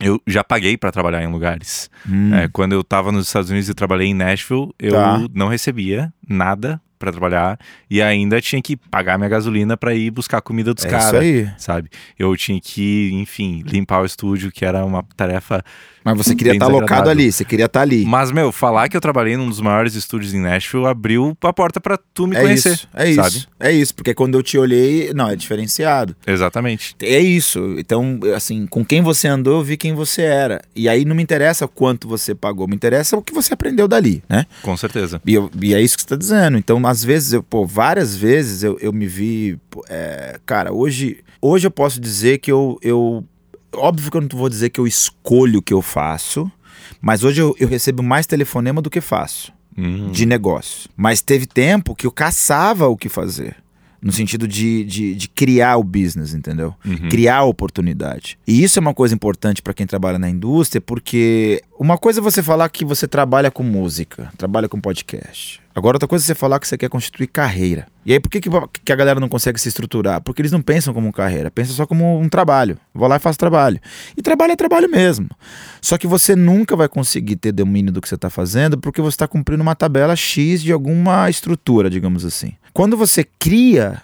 eu 0.00 0.20
já 0.26 0.42
paguei 0.42 0.76
para 0.76 0.90
trabalhar 0.90 1.22
em 1.22 1.30
lugares. 1.30 1.88
Hum. 2.08 2.34
É, 2.34 2.48
quando 2.48 2.72
eu 2.72 2.80
estava 2.80 3.12
nos 3.12 3.28
Estados 3.28 3.48
Unidos 3.48 3.68
e 3.68 3.74
trabalhei 3.74 4.08
em 4.08 4.14
Nashville, 4.14 4.74
eu 4.78 4.92
tá. 4.92 5.24
não 5.32 5.46
recebia 5.46 6.12
nada 6.28 6.80
para 7.02 7.10
trabalhar 7.10 7.58
e 7.90 8.00
ainda 8.00 8.40
tinha 8.40 8.62
que 8.62 8.76
pagar 8.76 9.18
minha 9.18 9.28
gasolina 9.28 9.76
para 9.76 9.92
ir 9.92 10.12
buscar 10.12 10.40
comida 10.40 10.72
dos 10.72 10.84
é 10.84 10.88
caras, 10.88 11.24
sabe? 11.58 11.90
Eu 12.16 12.36
tinha 12.36 12.60
que, 12.60 13.10
enfim, 13.14 13.64
limpar 13.66 14.02
o 14.02 14.06
estúdio, 14.06 14.52
que 14.52 14.64
era 14.64 14.84
uma 14.84 15.02
tarefa 15.16 15.64
mas 16.04 16.18
você 16.18 16.34
queria 16.34 16.54
estar 16.54 16.66
tá 16.66 16.72
alocado 16.72 17.08
ali, 17.08 17.30
você 17.30 17.44
queria 17.44 17.66
estar 17.66 17.80
tá 17.80 17.82
ali. 17.82 18.04
Mas, 18.04 18.32
meu, 18.32 18.50
falar 18.50 18.88
que 18.88 18.96
eu 18.96 19.00
trabalhei 19.00 19.36
num 19.36 19.48
dos 19.48 19.60
maiores 19.60 19.94
estúdios 19.94 20.34
em 20.34 20.40
Nashville 20.40 20.86
abriu 20.86 21.36
a 21.42 21.52
porta 21.52 21.80
para 21.80 21.96
tu 21.96 22.26
me 22.26 22.36
é 22.36 22.40
conhecer. 22.40 22.72
Isso, 22.72 22.88
é 22.92 23.14
sabe? 23.14 23.28
isso. 23.28 23.48
É 23.60 23.72
isso, 23.72 23.94
porque 23.94 24.14
quando 24.14 24.36
eu 24.36 24.42
te 24.42 24.58
olhei, 24.58 25.12
não, 25.14 25.28
é 25.28 25.36
diferenciado. 25.36 26.16
Exatamente. 26.26 26.96
É 27.00 27.20
isso. 27.20 27.76
Então, 27.78 28.18
assim, 28.34 28.66
com 28.66 28.84
quem 28.84 29.00
você 29.00 29.28
andou, 29.28 29.58
eu 29.58 29.64
vi 29.64 29.76
quem 29.76 29.94
você 29.94 30.22
era. 30.22 30.60
E 30.74 30.88
aí 30.88 31.04
não 31.04 31.14
me 31.14 31.22
interessa 31.22 31.68
quanto 31.68 32.08
você 32.08 32.34
pagou, 32.34 32.66
me 32.66 32.74
interessa 32.74 33.16
o 33.16 33.22
que 33.22 33.32
você 33.32 33.54
aprendeu 33.54 33.86
dali, 33.86 34.22
né? 34.28 34.46
Com 34.62 34.76
certeza. 34.76 35.20
E, 35.24 35.34
eu, 35.34 35.50
e 35.60 35.74
é 35.74 35.80
isso 35.80 35.96
que 35.96 36.02
você 36.02 36.06
está 36.06 36.16
dizendo. 36.16 36.58
Então, 36.58 36.80
às 36.92 37.02
vezes, 37.02 37.32
eu, 37.32 37.42
pô, 37.42 37.66
várias 37.66 38.14
vezes 38.14 38.62
eu, 38.62 38.78
eu 38.80 38.92
me 38.92 39.06
vi. 39.06 39.58
É, 39.88 40.38
cara, 40.46 40.72
hoje, 40.72 41.18
hoje 41.40 41.66
eu 41.66 41.70
posso 41.70 42.00
dizer 42.00 42.38
que 42.38 42.52
eu, 42.52 42.78
eu 42.82 43.24
Óbvio 43.74 44.10
que 44.10 44.16
eu 44.16 44.20
não 44.20 44.28
vou 44.32 44.48
dizer 44.48 44.70
que 44.70 44.78
eu 44.78 44.86
escolho 44.86 45.60
o 45.60 45.62
que 45.62 45.72
eu 45.72 45.80
faço, 45.80 46.50
mas 47.00 47.24
hoje 47.24 47.40
eu, 47.40 47.56
eu 47.58 47.66
recebo 47.66 48.02
mais 48.02 48.26
telefonema 48.26 48.82
do 48.82 48.90
que 48.90 49.00
faço 49.00 49.52
uhum. 49.76 50.10
de 50.10 50.26
negócio. 50.26 50.90
Mas 50.96 51.22
teve 51.22 51.46
tempo 51.46 51.94
que 51.94 52.06
eu 52.06 52.10
caçava 52.10 52.86
o 52.86 52.96
que 52.96 53.08
fazer. 53.08 53.56
No 54.00 54.10
sentido 54.10 54.48
de, 54.48 54.82
de, 54.82 55.14
de 55.14 55.28
criar 55.28 55.76
o 55.76 55.84
business, 55.84 56.34
entendeu? 56.34 56.74
Uhum. 56.84 57.08
Criar 57.08 57.36
a 57.36 57.44
oportunidade. 57.44 58.36
E 58.44 58.60
isso 58.60 58.76
é 58.76 58.80
uma 58.80 58.92
coisa 58.92 59.14
importante 59.14 59.62
para 59.62 59.72
quem 59.72 59.86
trabalha 59.86 60.18
na 60.18 60.28
indústria, 60.28 60.80
porque 60.80 61.62
uma 61.78 61.96
coisa 61.96 62.18
é 62.18 62.22
você 62.22 62.42
falar 62.42 62.68
que 62.68 62.84
você 62.84 63.06
trabalha 63.06 63.48
com 63.48 63.62
música, 63.62 64.32
trabalha 64.36 64.68
com 64.68 64.80
podcast. 64.80 65.61
Agora, 65.74 65.96
outra 65.96 66.08
coisa 66.08 66.24
é 66.24 66.26
você 66.26 66.34
falar 66.34 66.60
que 66.60 66.68
você 66.68 66.76
quer 66.76 66.88
constituir 66.88 67.26
carreira. 67.26 67.86
E 68.04 68.12
aí, 68.12 68.20
por 68.20 68.28
que, 68.28 68.40
que, 68.40 68.50
que, 68.84 68.92
a 68.92 68.96
galera 68.96 69.18
não 69.18 69.28
consegue 69.28 69.60
se 69.60 69.68
estruturar? 69.68 70.20
Porque 70.20 70.42
eles 70.42 70.52
não 70.52 70.60
pensam 70.60 70.92
como 70.92 71.12
carreira, 71.12 71.50
pensam 71.50 71.74
só 71.74 71.86
como 71.86 72.18
um 72.18 72.28
trabalho. 72.28 72.76
Vou 72.92 73.08
lá 73.08 73.16
e 73.16 73.18
faço 73.18 73.38
trabalho. 73.38 73.80
E 74.16 74.22
trabalho 74.22 74.52
é 74.52 74.56
trabalho 74.56 74.90
mesmo. 74.90 75.28
Só 75.80 75.96
que 75.96 76.06
você 76.06 76.36
nunca 76.36 76.76
vai 76.76 76.88
conseguir 76.88 77.36
ter 77.36 77.52
domínio 77.52 77.92
do 77.92 78.00
que 78.00 78.08
você 78.08 78.16
está 78.16 78.28
fazendo 78.28 78.76
porque 78.76 79.00
você 79.00 79.14
está 79.14 79.28
cumprindo 79.28 79.62
uma 79.62 79.74
tabela 79.74 80.14
X 80.14 80.62
de 80.62 80.72
alguma 80.72 81.30
estrutura, 81.30 81.88
digamos 81.88 82.24
assim. 82.24 82.52
Quando 82.72 82.96
você 82.96 83.24
cria 83.24 84.02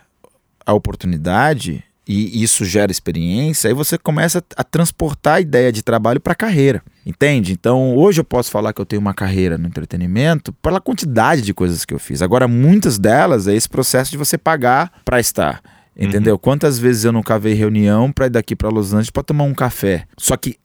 a 0.65 0.73
oportunidade, 0.73 1.83
e 2.09 2.42
isso 2.42 2.64
gera 2.64 2.90
experiência, 2.90 3.68
aí 3.68 3.75
você 3.75 3.99
começa 3.99 4.42
a 4.57 4.64
transportar 4.64 5.35
a 5.35 5.40
ideia 5.42 5.71
de 5.71 5.83
trabalho 5.83 6.18
para 6.18 6.33
a 6.33 6.37
carreira. 6.37 6.83
Entende? 7.05 7.53
Então, 7.53 7.94
hoje 7.94 8.21
eu 8.21 8.25
posso 8.25 8.51
falar 8.51 8.73
que 8.73 8.81
eu 8.81 8.87
tenho 8.87 9.01
uma 9.01 9.12
carreira 9.12 9.59
no 9.59 9.66
entretenimento 9.66 10.51
pela 10.55 10.81
quantidade 10.81 11.42
de 11.42 11.53
coisas 11.53 11.85
que 11.85 11.92
eu 11.92 11.99
fiz. 11.99 12.23
Agora, 12.23 12.49
muitas 12.49 12.99
delas 12.99 13.47
é 13.47 13.55
esse 13.55 13.68
processo 13.68 14.11
de 14.11 14.16
você 14.16 14.38
pagar 14.38 14.90
para 15.05 15.21
estar. 15.21 15.61
Entendeu? 15.94 16.35
Uhum. 16.35 16.38
Quantas 16.38 16.79
vezes 16.79 17.05
eu 17.05 17.12
não 17.12 17.23
cavei 17.23 17.53
reunião 17.53 18.11
para 18.11 18.27
ir 18.27 18.31
daqui 18.31 18.57
para 18.57 18.68
Los 18.68 18.92
Angeles 18.92 19.11
para 19.11 19.23
tomar 19.23 19.44
um 19.44 19.55
café? 19.55 20.05
Só 20.16 20.37
que 20.37 20.57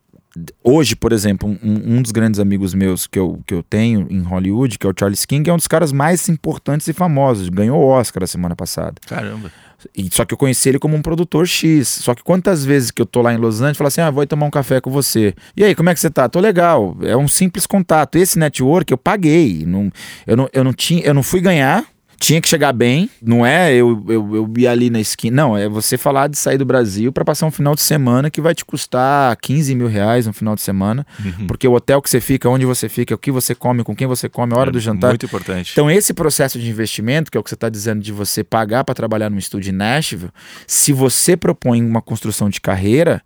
hoje, 0.64 0.96
por 0.96 1.12
exemplo, 1.12 1.50
um, 1.50 1.98
um, 1.98 2.02
dos 2.02 2.12
grandes 2.12 2.40
amigos 2.40 2.74
meus 2.74 3.06
que 3.06 3.20
eu, 3.20 3.42
que 3.46 3.54
eu 3.54 3.64
tenho 3.64 4.08
em 4.10 4.22
Hollywood, 4.22 4.78
que 4.78 4.88
é 4.88 4.90
o 4.90 4.94
Charles 4.98 5.26
King, 5.26 5.50
é 5.50 5.54
um 5.54 5.58
dos 5.58 5.68
caras 5.68 5.92
mais 5.92 6.30
importantes 6.30 6.88
e 6.88 6.94
famosos. 6.94 7.50
Ganhou 7.50 7.82
o 7.82 7.88
Oscar 7.88 8.24
a 8.24 8.28
semana 8.28 8.56
passada. 8.56 8.96
Caramba. 9.08 9.52
E, 9.96 10.10
só 10.12 10.26
que 10.26 10.34
eu 10.34 10.38
conheci 10.38 10.70
ele 10.70 10.80
como 10.80 10.96
um 10.96 11.02
produtor 11.02 11.48
X. 11.48 11.88
Só 11.88 12.14
que 12.14 12.24
quantas 12.24 12.66
vezes 12.66 12.92
que 12.92 13.02
eu 13.02 13.06
tô 13.06 13.22
lá 13.22 13.34
em 13.34 13.38
Los 13.38 13.62
Angeles, 13.62 13.78
falo 13.78 13.88
assim: 13.88 14.02
ah, 14.02 14.12
vou 14.12 14.26
tomar 14.26 14.46
um 14.46 14.52
café 14.52 14.82
com 14.82 14.90
você. 14.90 15.34
E 15.56 15.64
aí, 15.64 15.76
como 15.76 15.90
é 15.90 15.94
que 15.94 16.00
você 16.00 16.10
tá? 16.10 16.28
Tô 16.28 16.40
legal. 16.40 16.98
É 17.02 17.16
um 17.16 17.28
simples 17.28 17.66
contato. 17.66 18.18
Esse 18.18 18.38
network 18.38 18.92
eu 18.92 18.98
paguei. 18.98 19.64
Não, 19.66 19.92
eu, 20.26 20.38
não, 20.38 20.50
eu, 20.54 20.64
não 20.64 20.74
tinha, 20.74 21.04
eu 21.04 21.14
não 21.14 21.24
fui 21.24 21.42
ganhar, 21.42 21.86
tinha 22.20 22.40
que 22.40 22.48
chegar 22.48 22.74
bem, 22.74 23.10
não 23.22 23.46
é 23.46 23.74
eu, 23.74 24.04
eu, 24.08 24.36
eu 24.36 24.54
ir 24.58 24.68
ali 24.68 24.90
na 24.90 25.00
esquina, 25.00 25.44
não, 25.44 25.58
é 25.58 25.68
você 25.68 25.98
falar 25.98 26.28
de 26.28 26.38
sair 26.38 26.58
do 26.58 26.66
Brasil 26.66 27.12
para 27.12 27.26
passar 27.26 27.46
um 27.46 27.52
final 27.52 27.76
de 27.76 27.82
semana 27.82 28.30
que 28.30 28.40
vai 28.40 28.56
te 28.56 28.64
custar 28.64 29.36
15 29.38 29.76
mil 29.76 29.88
reais 29.88 30.26
no 30.26 30.34
final 30.34 30.56
de 30.56 30.62
semana, 30.62 31.06
uhum. 31.24 31.48
porque 31.48 31.68
o 31.68 31.74
hotel 31.74 32.02
que 32.02 32.10
você 32.10 32.22
fica, 32.22 32.50
onde 32.50 32.66
você 32.66 32.88
fica, 32.88 33.14
o 33.14 33.18
que 33.18 33.32
você 33.32 33.54
come, 33.54 33.84
com 33.84 33.96
quem 33.96 34.08
você 34.08 34.30
come, 34.30 34.54
a 34.54 34.58
hora 34.58 34.70
é 34.70 34.72
do 34.72 34.80
jantar. 34.80 35.10
Muito 35.10 35.26
importante. 35.26 35.72
Então, 35.74 35.90
esse 35.90 36.14
processo 36.14 36.60
de 36.60 36.70
investimento, 36.70 37.32
que 37.32 37.38
é 37.38 37.40
o 37.40 37.44
que 37.44 37.50
você 37.50 37.56
está 37.56 37.70
dizendo 37.70 38.02
de 38.02 38.12
você 38.12 38.44
pagar 38.44 38.84
para 38.84 38.96
trabalhar 38.96 39.30
num 39.30 39.38
estúdio 39.38 39.72
em 39.72 39.76
Nashville, 39.76 40.32
se 40.68 40.94
você 40.94 41.36
propõe 41.36 41.84
uma 41.84 42.02
construção 42.02 42.50
de 42.50 42.62
carreira, 42.62 43.22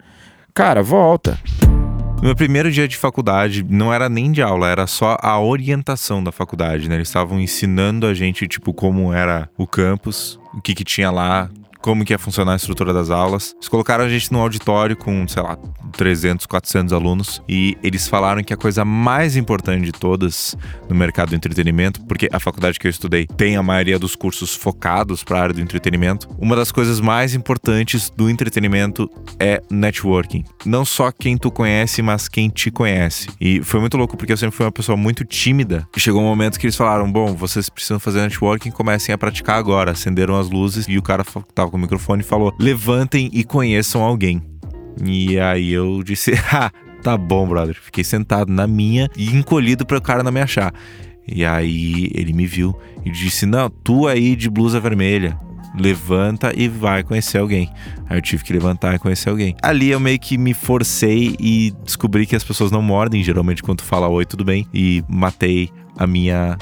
cara, 0.54 0.82
volta. 0.82 1.40
No 2.18 2.24
meu 2.24 2.36
primeiro 2.36 2.72
dia 2.72 2.88
de 2.88 2.98
faculdade, 2.98 3.64
não 3.64 3.94
era 3.94 4.10
nem 4.10 4.32
de 4.32 4.42
aula, 4.42 4.68
era 4.70 4.88
só 4.88 5.18
a 5.22 5.40
orientação 5.40 6.24
da 6.24 6.32
faculdade, 6.32 6.90
né? 6.90 6.96
Eles 6.96 7.08
estavam 7.08 7.40
ensinando 7.40 8.08
a 8.08 8.14
gente, 8.14 8.48
tipo, 8.48 8.74
como 8.74 9.14
era 9.14 9.48
o 9.56 9.68
campus, 9.68 10.40
o 10.54 10.60
que 10.60 10.74
que 10.74 10.84
tinha 10.84 11.12
lá, 11.12 11.50
como 11.82 12.04
que 12.04 12.14
ia 12.14 12.20
funcionar 12.20 12.54
a 12.54 12.56
estrutura 12.56 12.94
das 12.94 13.10
aulas. 13.10 13.54
Eles 13.56 13.68
colocaram 13.68 14.06
a 14.06 14.10
gente 14.10 14.32
no 14.32 14.40
auditório 14.40 14.96
com, 14.96 15.28
sei 15.28 15.42
lá, 15.44 15.58
300, 15.94 16.46
400 16.46 16.94
alunos 16.94 17.42
e 17.48 17.78
eles 17.84 18.08
falaram 18.08 18.44
que 18.44 18.54
a 18.54 18.58
coisa 18.58 18.84
mais 18.86 19.36
importante 19.36 19.86
de 19.86 19.92
todas 19.92 20.56
no 20.90 20.96
mercado 20.96 21.30
do 21.30 21.36
entretenimento, 21.36 22.02
porque 22.06 22.30
a 22.32 22.40
faculdade 22.40 22.80
que 22.80 22.88
eu 22.88 22.92
estudei 22.92 23.26
tem 23.26 23.56
a 23.56 23.64
maioria 23.64 24.00
dos 24.00 24.16
cursos 24.16 24.56
focados 24.56 25.24
para 25.24 25.40
a 25.40 25.42
área 25.42 25.54
do 25.54 25.62
entretenimento, 25.62 26.28
uma 26.40 26.56
das 26.56 26.72
coisas 26.72 27.00
mais 27.00 27.34
importantes 27.34 28.10
do 28.16 28.30
entretenimento 28.30 29.10
é 29.40 29.62
networking. 29.70 30.44
Não 30.66 30.86
só 30.86 31.12
quem 31.12 31.38
tu 31.38 31.52
conhece, 31.52 32.02
mas 32.02 32.28
quem 32.28 32.50
te 32.50 32.72
conhece. 32.72 33.30
E 33.40 33.62
foi 33.64 33.80
muito 33.80 33.98
louco 33.98 34.18
porque 34.18 34.34
eu 34.34 34.38
sempre 34.38 34.56
fui 34.56 34.66
uma 34.66 34.72
pessoa 34.72 34.98
muito 34.98 35.24
tímida. 35.24 35.88
Chegou 35.98 36.22
um 36.22 36.26
momento 36.26 36.60
que 36.60 36.66
eles 36.66 36.76
falaram: 36.76 37.12
"Bom, 37.12 37.34
vocês 37.34 37.70
precisam 37.70 38.00
fazer 38.00 38.22
networking, 38.22 38.72
comecem 38.72 39.14
a 39.14 39.18
praticar 39.18 39.58
agora". 39.58 39.92
Acenderam 39.92 40.38
as 40.38 40.50
luzes 40.50 40.86
e 40.88 40.98
o 40.98 41.02
cara 41.02 41.24
tava 41.54 41.67
com 41.70 41.78
o 41.78 41.80
microfone 41.80 42.22
e 42.22 42.26
falou: 42.26 42.54
"Levantem 42.60 43.30
e 43.34 43.44
conheçam 43.44 44.04
alguém". 44.04 44.42
E 45.04 45.40
aí 45.40 45.72
eu 45.72 46.04
disse: 46.04 46.34
"Ah, 46.52 46.72
tá 47.02 47.18
bom, 47.18 47.48
brother". 47.48 47.78
Fiquei 47.82 48.04
sentado 48.04 48.52
na 48.52 48.68
minha 48.68 49.10
e 49.16 49.36
encolhido 49.36 49.86
para 49.86 49.98
o 49.98 50.02
cara 50.02 50.24
não 50.24 50.32
me 50.32 50.42
achar. 50.42 50.74
E 51.28 51.44
aí 51.46 52.10
ele 52.14 52.34
me 52.34 52.46
viu 52.46 52.76
e 53.06 53.12
disse: 53.12 53.46
"Não, 53.46 53.70
tu 53.70 54.08
aí 54.08 54.36
de 54.36 54.50
blusa 54.50 54.80
vermelha, 54.80 55.40
levanta 55.78 56.52
e 56.56 56.68
vai 56.68 57.04
conhecer 57.04 57.38
alguém. 57.38 57.70
Aí 58.10 58.18
eu 58.18 58.22
tive 58.22 58.44
que 58.44 58.54
levantar 58.54 58.96
e 58.96 59.00
conhecer 59.00 59.30
alguém. 59.30 59.56
Ali 59.62 59.90
eu 59.90 60.00
meio 60.00 60.20
que 60.20 60.38
me 60.38 60.54
forcei 60.54 61.36
e 61.40 61.74
descobri 61.84 62.26
que 62.26 62.36
as 62.36 62.44
pessoas 62.44 62.72
não 62.72 62.82
mordem, 62.82 63.24
geralmente 63.24 63.62
quando 63.62 63.80
tu 63.80 63.84
fala 63.84 64.08
oi, 64.08 64.26
tudo 64.26 64.44
bem, 64.44 64.68
e 64.74 65.04
matei 65.08 65.70
a 65.98 66.08
minha 66.08 66.58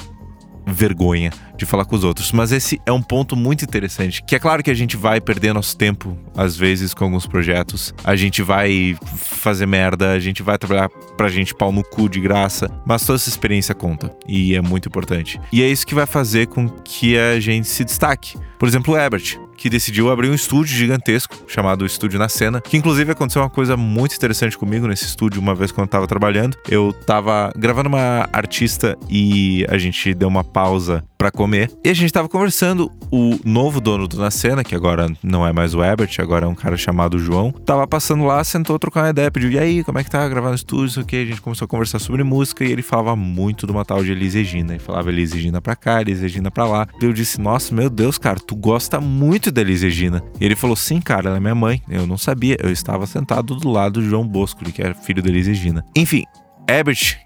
vergonha 0.67 1.31
de 1.57 1.65
falar 1.65 1.85
com 1.85 1.95
os 1.95 2.03
outros. 2.03 2.31
Mas 2.31 2.51
esse 2.51 2.81
é 2.85 2.91
um 2.91 3.01
ponto 3.01 3.35
muito 3.35 3.63
interessante, 3.63 4.23
que 4.23 4.35
é 4.35 4.39
claro 4.39 4.63
que 4.63 4.71
a 4.71 4.73
gente 4.73 4.97
vai 4.97 5.19
perder 5.21 5.53
nosso 5.53 5.77
tempo 5.77 6.17
às 6.35 6.55
vezes 6.55 6.93
com 6.93 7.05
alguns 7.05 7.25
projetos. 7.27 7.93
A 8.03 8.15
gente 8.15 8.41
vai 8.41 8.97
fazer 9.15 9.65
merda, 9.65 10.11
a 10.11 10.19
gente 10.19 10.43
vai 10.43 10.57
trabalhar 10.57 10.89
pra 11.17 11.29
gente 11.29 11.53
pau 11.53 11.71
no 11.71 11.83
cu 11.83 12.09
de 12.09 12.19
graça, 12.19 12.69
mas 12.85 13.05
toda 13.05 13.17
essa 13.17 13.29
experiência 13.29 13.73
conta 13.73 14.15
e 14.27 14.55
é 14.55 14.61
muito 14.61 14.87
importante. 14.87 15.39
E 15.51 15.61
é 15.61 15.67
isso 15.67 15.85
que 15.85 15.95
vai 15.95 16.05
fazer 16.05 16.47
com 16.47 16.67
que 16.67 17.17
a 17.17 17.39
gente 17.39 17.67
se 17.67 17.83
destaque. 17.83 18.37
Por 18.57 18.67
exemplo, 18.67 18.93
o 18.93 18.97
Ebert 18.97 19.37
que 19.57 19.69
decidiu 19.69 20.11
abrir 20.11 20.29
um 20.29 20.33
estúdio 20.33 20.75
gigantesco 20.75 21.35
chamado 21.47 21.85
Estúdio 21.85 22.19
na 22.19 22.29
Cena, 22.29 22.61
que 22.61 22.77
inclusive 22.77 23.11
aconteceu 23.11 23.41
uma 23.41 23.49
coisa 23.49 23.77
muito 23.77 24.15
interessante 24.15 24.57
comigo 24.57 24.87
nesse 24.87 25.05
estúdio 25.05 25.41
uma 25.41 25.55
vez 25.55 25.71
quando 25.71 25.87
eu 25.87 25.91
tava 25.91 26.07
trabalhando. 26.07 26.57
Eu 26.69 26.93
tava 27.05 27.51
gravando 27.55 27.89
uma 27.89 28.27
artista 28.31 28.97
e 29.09 29.65
a 29.69 29.77
gente 29.77 30.13
deu 30.13 30.27
uma 30.27 30.43
pausa 30.43 31.03
para 31.17 31.31
comer. 31.45 31.71
E 31.83 31.89
a 31.89 31.93
gente 31.93 32.11
tava 32.11 32.27
conversando. 32.27 32.91
O 33.11 33.39
novo 33.45 33.79
dono 33.79 34.07
do 34.07 34.17
Na 34.17 34.31
Cena, 34.31 34.63
que 34.63 34.75
agora 34.75 35.07
não 35.23 35.47
é 35.47 35.53
mais 35.53 35.73
o 35.73 35.83
Ebert, 35.83 36.19
agora 36.19 36.45
é 36.45 36.49
um 36.49 36.55
cara 36.55 36.75
chamado 36.75 37.19
João, 37.19 37.51
tava 37.51 37.87
passando 37.87 38.25
lá, 38.25 38.43
sentou 38.43 38.77
trocar 38.79 39.03
uma 39.03 39.09
ideia, 39.11 39.31
pediu: 39.31 39.51
E 39.51 39.59
aí, 39.59 39.83
como 39.83 39.99
é 39.99 40.03
que 40.03 40.09
tá 40.09 40.27
gravando 40.27 40.55
estúdio? 40.55 40.87
Isso 40.87 40.99
aqui. 40.99 41.15
A 41.15 41.25
gente 41.25 41.39
começou 41.39 41.65
a 41.65 41.67
conversar 41.67 41.99
sobre 41.99 42.23
música 42.23 42.65
e 42.65 42.71
ele 42.71 42.81
falava 42.81 43.15
muito 43.15 43.65
de 43.65 43.71
uma 43.71 43.85
tal 43.85 44.03
de 44.03 44.11
Elis 44.11 44.33
Regina. 44.33 44.73
Ele 44.73 44.79
falava 44.79 45.09
Elis 45.09 45.31
Regina 45.31 45.61
pra 45.61 45.75
cá, 45.75 46.01
Elis 46.01 46.19
Regina 46.19 46.49
pra 46.49 46.65
lá. 46.65 46.87
E 46.99 47.05
eu 47.05 47.13
disse: 47.13 47.39
Nossa, 47.39 47.73
meu 47.73 47.89
Deus, 47.89 48.17
cara, 48.17 48.39
tu 48.39 48.55
gosta 48.55 48.99
muito 48.99 49.51
da 49.51 49.61
Elis 49.61 49.83
Regina. 49.83 50.23
E 50.41 50.45
ele 50.45 50.55
falou: 50.55 50.75
Sim, 50.75 50.99
cara, 50.99 51.29
ela 51.29 51.37
é 51.37 51.39
minha 51.39 51.55
mãe. 51.55 51.81
Eu 51.87 52.07
não 52.07 52.17
sabia. 52.17 52.57
Eu 52.59 52.71
estava 52.71 53.05
sentado 53.05 53.55
do 53.55 53.69
lado 53.69 54.01
do 54.01 54.09
João 54.09 54.27
Bosco, 54.27 54.65
que 54.65 54.81
era 54.81 54.95
filho 54.95 55.21
da 55.21 55.29
Elis 55.29 55.47
Regina. 55.47 55.85
Enfim, 55.95 56.25
Ebert 56.67 57.17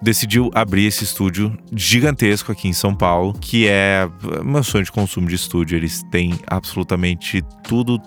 decidiu 0.00 0.50
abrir 0.54 0.86
esse 0.86 1.04
estúdio 1.04 1.56
gigantesco 1.72 2.52
aqui 2.52 2.68
em 2.68 2.72
São 2.72 2.94
Paulo, 2.94 3.32
que 3.40 3.66
é 3.68 4.08
meu 4.44 4.62
sonho 4.62 4.84
de 4.84 4.92
consumo 4.92 5.28
de 5.28 5.34
estúdio. 5.34 5.76
Eles 5.76 6.02
têm 6.10 6.38
absolutamente 6.46 7.42
tudo 7.64 8.00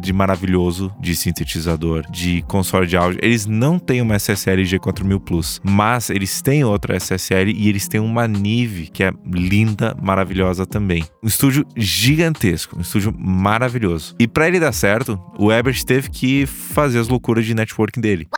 de 0.00 0.12
maravilhoso 0.12 0.94
de 1.00 1.16
sintetizador, 1.16 2.04
de 2.10 2.42
console 2.42 2.86
de 2.86 2.96
áudio. 2.96 3.18
Eles 3.22 3.46
não 3.46 3.78
têm 3.78 4.02
uma 4.02 4.16
SSL 4.16 4.62
G4000 4.62 5.20
Plus, 5.20 5.60
mas 5.64 6.10
eles 6.10 6.42
têm 6.42 6.64
outra 6.64 6.96
SSL 6.96 7.50
e 7.50 7.68
eles 7.68 7.88
têm 7.88 8.00
uma 8.00 8.28
Nive 8.28 8.88
que 8.88 9.02
é 9.02 9.12
linda, 9.26 9.96
maravilhosa 10.02 10.66
também. 10.66 11.04
Um 11.22 11.28
estúdio 11.28 11.66
gigantesco, 11.76 12.76
um 12.76 12.82
estúdio 12.82 13.14
maravilhoso. 13.16 14.14
E 14.18 14.28
para 14.28 14.46
ele 14.46 14.60
dar 14.60 14.72
certo, 14.72 15.18
o 15.38 15.50
Ebert 15.50 15.82
teve 15.84 16.10
que 16.10 16.46
fazer 16.46 16.98
as 16.98 17.08
loucuras 17.08 17.46
de 17.46 17.54
networking 17.54 18.00
dele 18.00 18.28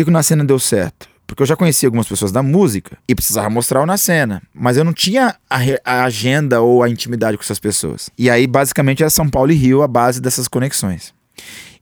que, 0.00 0.04
que 0.04 0.10
o 0.10 0.12
Na 0.12 0.22
Cena 0.22 0.44
deu 0.44 0.58
certo? 0.58 1.08
Porque 1.26 1.42
eu 1.42 1.46
já 1.46 1.54
conhecia 1.54 1.86
algumas 1.86 2.08
pessoas 2.08 2.32
da 2.32 2.42
música 2.42 2.98
e 3.06 3.14
precisava 3.14 3.48
mostrar 3.48 3.82
o 3.82 3.86
Na 3.86 3.96
Cena. 3.96 4.42
Mas 4.52 4.76
eu 4.76 4.84
não 4.84 4.92
tinha 4.92 5.36
a, 5.48 5.58
a, 5.84 6.04
agenda 6.04 6.60
ou 6.60 6.82
a 6.82 6.88
intimidade 6.88 7.36
com 7.36 7.42
essas 7.42 7.60
pessoas. 7.60 8.10
E 8.18 8.28
aí, 8.28 8.46
basicamente, 8.46 9.02
era 9.02 9.10
São 9.10 9.28
Paulo 9.28 9.52
e 9.52 9.54
Rio 9.54 9.82
a 9.82 9.88
base 9.88 10.20
dessas 10.20 10.48
conexões. 10.48 11.14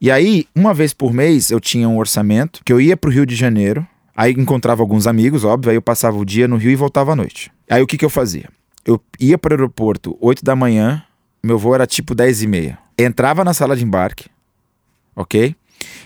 E 0.01 0.11
aí, 0.11 0.47
uma 0.55 0.75
vez 0.75 0.93
por 0.93 1.15
mês, 1.15 1.51
eu 1.51 1.61
tinha 1.61 1.89
um 1.89 1.97
orçamento 1.97 2.61
que 2.65 2.73
eu 2.73 2.81
ia 2.81 2.97
pro 2.97 3.11
Rio 3.11 3.25
de 3.25 3.35
Janeiro. 3.35 3.87
Aí 4.15 4.33
encontrava 4.33 4.83
alguns 4.83 5.07
amigos, 5.07 5.45
óbvio. 5.45 5.71
Aí 5.71 5.77
eu 5.77 5.83
passava 5.83 6.19
o 6.19 6.25
dia 6.25 6.47
no 6.47 6.57
Rio 6.57 6.71
e 6.71 6.77
voltava 6.77 7.13
à 7.13 7.17
noite. 7.17 7.51
Aí 7.71 7.81
o 7.81 7.87
que, 7.87 7.97
que 7.97 8.05
eu 8.05 8.11
fazia? 8.11 8.51
Eu 8.85 9.01
ia 9.19 9.39
para 9.39 9.53
o 9.53 9.55
aeroporto 9.55 10.17
8 10.21 10.45
da 10.45 10.55
manhã. 10.55 11.03
Meu 11.43 11.59
voo 11.59 11.75
era 11.75 11.87
tipo 11.87 12.15
10 12.15 12.43
e 12.43 12.47
meia. 12.47 12.79
Entrava 12.99 13.45
na 13.45 13.55
sala 13.55 13.77
de 13.77 13.85
embarque, 13.85 14.27
ok? 15.15 15.55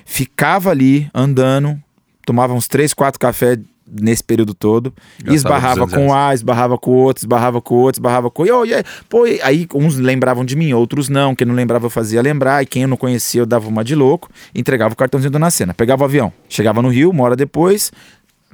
Ficava 0.05 0.71
ali 0.71 1.11
andando, 1.15 1.83
tomava 2.25 2.55
uns 2.55 2.69
três, 2.69 2.93
quatro 2.95 3.19
cafés 3.19 3.59
nesse 4.01 4.23
período 4.23 4.55
todo. 4.55 4.93
e 5.27 5.35
esbarrava 5.35 5.87
com 5.87 6.07
um 6.07 6.15
A, 6.15 6.33
esbarrava 6.33 6.79
com 6.79 6.91
outro, 6.93 7.23
esbarrava 7.23 7.61
com 7.61 7.75
outro, 7.75 7.99
esbarrava 7.99 8.31
com. 8.31 8.43
Oh, 8.43 8.65
yeah. 8.65 8.87
Pô, 9.09 9.25
aí 9.43 9.67
uns 9.75 9.97
lembravam 9.97 10.45
de 10.45 10.57
mim, 10.57 10.73
outros 10.73 11.09
não. 11.09 11.35
Quem 11.35 11.47
não 11.47 11.55
lembrava 11.55 11.87
eu 11.87 11.91
fazia 11.91 12.23
lembrar. 12.23 12.63
E 12.63 12.67
quem 12.67 12.83
eu 12.83 12.89
não 12.89 12.97
conhecia 12.97 13.43
eu 13.43 13.47
dava 13.47 13.69
uma 13.69 13.85
de 13.85 13.95
louco. 13.95 14.31
Entregava 14.55 14.95
o 14.95 14.97
cartãozinho 14.97 15.31
do 15.31 15.39
Nascena. 15.39 15.75
Pegava 15.75 16.03
o 16.03 16.05
avião. 16.05 16.33
Chegava 16.49 16.81
no 16.81 16.89
Rio, 16.89 17.11
uma 17.11 17.25
hora 17.25 17.37
depois. 17.37 17.93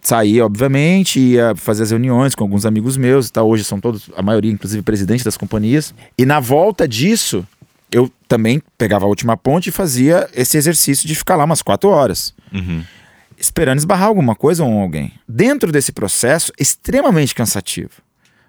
Saía, 0.00 0.46
obviamente, 0.46 1.18
ia 1.18 1.54
fazer 1.56 1.82
as 1.82 1.90
reuniões 1.90 2.34
com 2.34 2.44
alguns 2.44 2.64
amigos 2.64 2.96
meus. 2.96 3.30
Tá, 3.30 3.42
hoje 3.42 3.64
são 3.64 3.80
todos, 3.80 4.08
a 4.16 4.22
maioria, 4.22 4.50
inclusive, 4.50 4.82
presidentes 4.82 5.24
das 5.24 5.36
companhias. 5.36 5.92
E 6.16 6.24
na 6.24 6.40
volta 6.40 6.86
disso, 6.86 7.46
eu 7.90 8.10
também 8.28 8.62
pegava 8.76 9.04
a 9.04 9.08
última 9.08 9.36
ponte 9.36 9.68
e 9.68 9.72
fazia 9.72 10.28
esse 10.34 10.56
exercício 10.56 11.06
de 11.06 11.14
ficar 11.14 11.36
lá 11.36 11.44
umas 11.44 11.62
quatro 11.62 11.90
horas. 11.90 12.32
Uhum 12.52 12.82
esperando 13.48 13.78
esbarrar 13.78 14.08
alguma 14.08 14.34
coisa 14.34 14.62
ou 14.62 14.80
alguém. 14.80 15.12
Dentro 15.26 15.72
desse 15.72 15.90
processo, 15.90 16.52
extremamente 16.58 17.34
cansativo. 17.34 17.90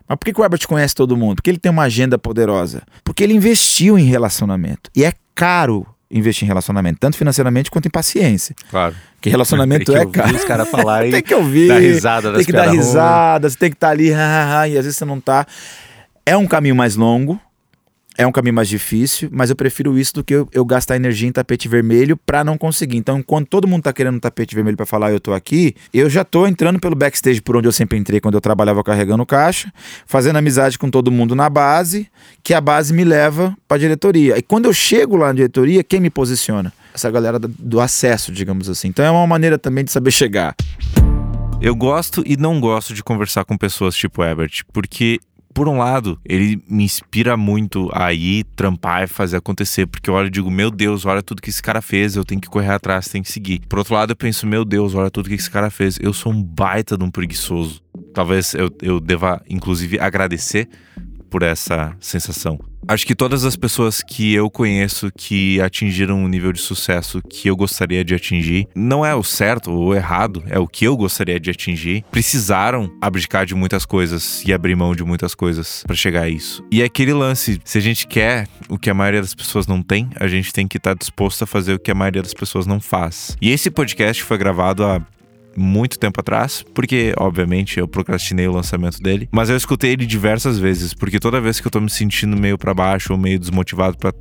Mas 0.07 0.17
por 0.17 0.25
que, 0.25 0.33
que 0.33 0.41
o 0.41 0.43
Herbert 0.43 0.67
conhece 0.67 0.93
todo 0.93 1.15
mundo? 1.15 1.35
Porque 1.35 1.49
ele 1.49 1.59
tem 1.59 1.71
uma 1.71 1.83
agenda 1.83 2.17
poderosa. 2.17 2.83
Porque 3.03 3.23
ele 3.23 3.33
investiu 3.33 3.97
em 3.97 4.03
relacionamento. 4.03 4.89
E 4.95 5.03
é 5.03 5.13
caro 5.33 5.85
investir 6.11 6.45
em 6.45 6.47
relacionamento, 6.47 6.99
tanto 6.99 7.15
financeiramente 7.15 7.69
quanto 7.69 7.85
em 7.85 7.91
paciência. 7.91 8.55
Claro. 8.69 8.95
Que 9.21 9.29
relacionamento 9.29 9.95
é 9.95 10.05
caro. 10.05 10.35
os 10.35 10.43
caras 10.43 10.67
falarem. 10.67 11.11
tem 11.13 11.21
que 11.21 11.35
ouvir. 11.35 11.67
Dar 11.67 11.79
risada 11.79 12.33
Tem 12.33 12.45
que 12.45 12.51
dar 12.51 12.71
risada, 12.71 13.49
você 13.49 13.57
tem 13.57 13.69
que 13.69 13.75
estar 13.75 13.87
tá 13.87 13.93
ali, 13.93 14.09
e 14.73 14.77
às 14.77 14.85
vezes 14.85 14.97
você 14.97 15.05
não 15.05 15.19
está. 15.19 15.45
É 16.25 16.35
um 16.35 16.47
caminho 16.47 16.75
mais 16.75 16.95
longo, 16.95 17.39
É 18.19 18.27
um 18.27 18.33
caminho 18.33 18.53
mais 18.53 18.67
difícil, 18.67 19.29
mas 19.31 19.49
eu 19.49 19.55
prefiro 19.55 19.97
isso 19.97 20.13
do 20.15 20.25
que 20.25 20.35
eu, 20.35 20.49
eu 20.51 20.65
gastar 20.65 20.97
energia 20.97 21.29
em 21.29 21.31
tapete 21.31 21.69
vermelho 21.69 22.17
pra 22.17 22.43
não 22.43 22.57
conseguir. 22.57 22.97
Então, 22.97 23.19
enquanto 23.19 23.47
todo 23.47 23.65
mundo 23.65 23.83
tá 23.83 23.93
querendo 23.93 24.15
um 24.15 24.19
tapete 24.19 24.53
vermelho 24.53 24.75
pra 24.75 24.85
falar 24.85 25.09
eu 25.13 25.21
tô 25.21 25.31
aqui, 25.31 25.73
eu 25.93 26.09
já 26.09 26.25
tô 26.25 26.45
entrando 26.45 26.81
pelo 26.81 26.97
backstage 26.97 27.41
por 27.41 27.55
onde 27.55 27.69
eu 27.69 27.71
sempre 27.71 27.97
entrei 27.97 28.19
quando 28.19 28.33
eu 28.35 28.41
trabalhava 28.41 28.83
carregando 28.83 29.25
caixa, 29.25 29.71
fazendo 30.05 30.35
amizade 30.35 30.77
com 30.77 30.89
todo 30.89 31.09
mundo 31.09 31.33
na 31.33 31.49
base, 31.49 32.09
que 32.43 32.53
a 32.53 32.59
base 32.59 32.93
me 32.93 33.05
leva 33.05 33.55
pra 33.65 33.77
diretoria. 33.77 34.37
E 34.37 34.41
quando 34.41 34.65
eu 34.65 34.73
chego 34.73 35.15
lá 35.15 35.27
na 35.27 35.33
diretoria, 35.35 35.81
quem 35.81 36.01
me 36.01 36.09
posiciona? 36.09 36.73
Essa 36.93 37.09
galera 37.09 37.39
do 37.39 37.79
acesso, 37.79 38.33
digamos 38.33 38.67
assim. 38.67 38.89
Então 38.89 39.05
é 39.05 39.09
uma 39.09 39.25
maneira 39.25 39.57
também 39.57 39.85
de 39.85 39.93
saber 39.93 40.11
chegar. 40.11 40.57
Eu 41.61 41.75
gosto 41.75 42.23
e 42.25 42.37
não 42.37 42.59
gosto 42.59 42.93
de 42.93 43.03
conversar 43.03 43.43
com 43.43 43.57
pessoas 43.57 43.93
tipo 43.93 44.23
Ebert, 44.23 44.63
porque, 44.71 45.19
por 45.53 45.67
um 45.67 45.77
lado, 45.77 46.19
ele 46.23 46.61
me 46.69 46.83
inspira 46.83 47.35
muito 47.35 47.89
a 47.93 48.13
ir 48.13 48.43
trampar 48.55 49.03
e 49.03 49.07
fazer 49.07 49.37
acontecer, 49.37 49.87
porque 49.87 50.09
eu 50.09 50.13
olho 50.13 50.27
e 50.27 50.31
digo, 50.31 50.49
meu 50.49 50.71
Deus, 50.71 51.05
olha 51.05 51.21
tudo 51.21 51.41
que 51.41 51.49
esse 51.49 51.61
cara 51.61 51.81
fez, 51.81 52.15
eu 52.15 52.23
tenho 52.23 52.39
que 52.39 52.49
correr 52.49 52.71
atrás, 52.71 53.07
tenho 53.07 53.23
que 53.23 53.31
seguir. 53.31 53.61
Por 53.67 53.79
outro 53.79 53.93
lado, 53.93 54.11
eu 54.11 54.15
penso, 54.15 54.45
meu 54.47 54.63
Deus, 54.63 54.95
olha 54.95 55.09
tudo 55.09 55.27
que 55.27 55.35
esse 55.35 55.49
cara 55.49 55.69
fez, 55.69 55.97
eu 56.01 56.13
sou 56.13 56.31
um 56.31 56.41
baita 56.41 56.97
de 56.97 57.03
um 57.03 57.11
preguiçoso. 57.11 57.81
Talvez 58.13 58.53
eu, 58.53 58.69
eu 58.81 58.99
deva, 58.99 59.41
inclusive, 59.49 59.99
agradecer 59.99 60.69
por 61.29 61.43
essa 61.43 61.95
sensação. 61.99 62.59
Acho 62.87 63.05
que 63.05 63.13
todas 63.13 63.45
as 63.45 63.55
pessoas 63.55 64.01
que 64.01 64.33
eu 64.33 64.49
conheço 64.49 65.11
que 65.15 65.61
atingiram 65.61 66.17
um 66.17 66.27
nível 66.27 66.51
de 66.51 66.59
sucesso 66.59 67.21
que 67.21 67.47
eu 67.49 67.55
gostaria 67.55 68.03
de 68.03 68.15
atingir, 68.15 68.67
não 68.73 69.05
é 69.05 69.13
o 69.13 69.21
certo 69.21 69.71
ou 69.71 69.89
o 69.89 69.95
errado, 69.95 70.43
é 70.47 70.57
o 70.57 70.67
que 70.67 70.85
eu 70.85 70.97
gostaria 70.97 71.39
de 71.39 71.51
atingir, 71.51 72.03
precisaram 72.09 72.91
abdicar 73.01 73.45
de 73.45 73.53
muitas 73.53 73.85
coisas 73.85 74.43
e 74.45 74.53
abrir 74.53 74.75
mão 74.75 74.95
de 74.95 75.03
muitas 75.03 75.35
coisas 75.35 75.83
para 75.85 75.95
chegar 75.95 76.23
a 76.23 76.29
isso. 76.29 76.65
E 76.71 76.81
é 76.81 76.85
aquele 76.85 77.13
lance, 77.13 77.61
se 77.63 77.77
a 77.77 77.81
gente 77.81 78.07
quer 78.07 78.47
o 78.67 78.77
que 78.77 78.89
a 78.89 78.93
maioria 78.93 79.21
das 79.21 79.35
pessoas 79.35 79.67
não 79.67 79.83
tem, 79.83 80.09
a 80.15 80.27
gente 80.27 80.51
tem 80.51 80.67
que 80.67 80.77
estar 80.77 80.95
disposto 80.95 81.43
a 81.43 81.47
fazer 81.47 81.73
o 81.73 81.79
que 81.79 81.91
a 81.91 81.95
maioria 81.95 82.23
das 82.23 82.33
pessoas 82.33 82.65
não 82.65 82.79
faz. 82.79 83.35
E 83.41 83.51
esse 83.51 83.69
podcast 83.69 84.23
foi 84.23 84.37
gravado 84.37 84.83
há 84.83 85.01
muito 85.55 85.99
tempo 85.99 86.19
atrás, 86.19 86.63
porque 86.73 87.13
obviamente 87.17 87.79
eu 87.79 87.87
procrastinei 87.87 88.47
o 88.47 88.53
lançamento 88.53 88.99
dele, 89.01 89.27
mas 89.31 89.49
eu 89.49 89.57
escutei 89.57 89.91
ele 89.91 90.05
diversas 90.05 90.57
vezes, 90.57 90.93
porque 90.93 91.19
toda 91.19 91.41
vez 91.41 91.59
que 91.59 91.67
eu 91.67 91.71
tô 91.71 91.79
me 91.79 91.89
sentindo 91.89 92.37
meio 92.37 92.57
para 92.57 92.73
baixo 92.73 93.13
ou 93.13 93.19
meio 93.19 93.39
desmotivado 93.39 93.97
para 93.97 94.13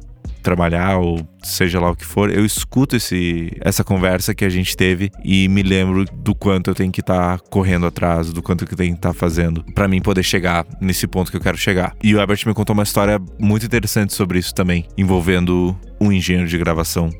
trabalhar 0.42 0.98
ou 0.98 1.26
seja 1.42 1.80
lá 1.80 1.90
o 1.90 1.96
que 1.96 2.04
for, 2.04 2.30
eu 2.30 2.44
escuto 2.44 2.96
esse 2.96 3.50
essa 3.60 3.82
conversa 3.84 4.34
que 4.34 4.44
a 4.44 4.48
gente 4.48 4.76
teve 4.76 5.10
e 5.24 5.48
me 5.48 5.62
lembro 5.62 6.04
do 6.04 6.34
quanto 6.34 6.70
eu 6.70 6.74
tenho 6.74 6.92
que 6.92 7.00
estar 7.00 7.40
correndo 7.50 7.86
atrás, 7.86 8.32
do 8.32 8.42
quanto 8.42 8.64
eu 8.64 8.76
tenho 8.76 8.92
que 8.92 8.98
estar 8.98 9.12
fazendo 9.12 9.64
para 9.74 9.88
mim 9.88 10.00
poder 10.00 10.22
chegar 10.22 10.66
nesse 10.80 11.06
ponto 11.06 11.30
que 11.30 11.36
eu 11.36 11.40
quero 11.40 11.56
chegar. 11.56 11.94
E 12.02 12.14
o 12.14 12.20
Herbert 12.20 12.40
me 12.46 12.54
contou 12.54 12.74
uma 12.74 12.82
história 12.82 13.20
muito 13.38 13.66
interessante 13.66 14.14
sobre 14.14 14.38
isso 14.38 14.54
também, 14.54 14.86
envolvendo 14.96 15.76
um 16.00 16.12
engenheiro 16.12 16.48
de 16.48 16.58
gravação 16.58 17.10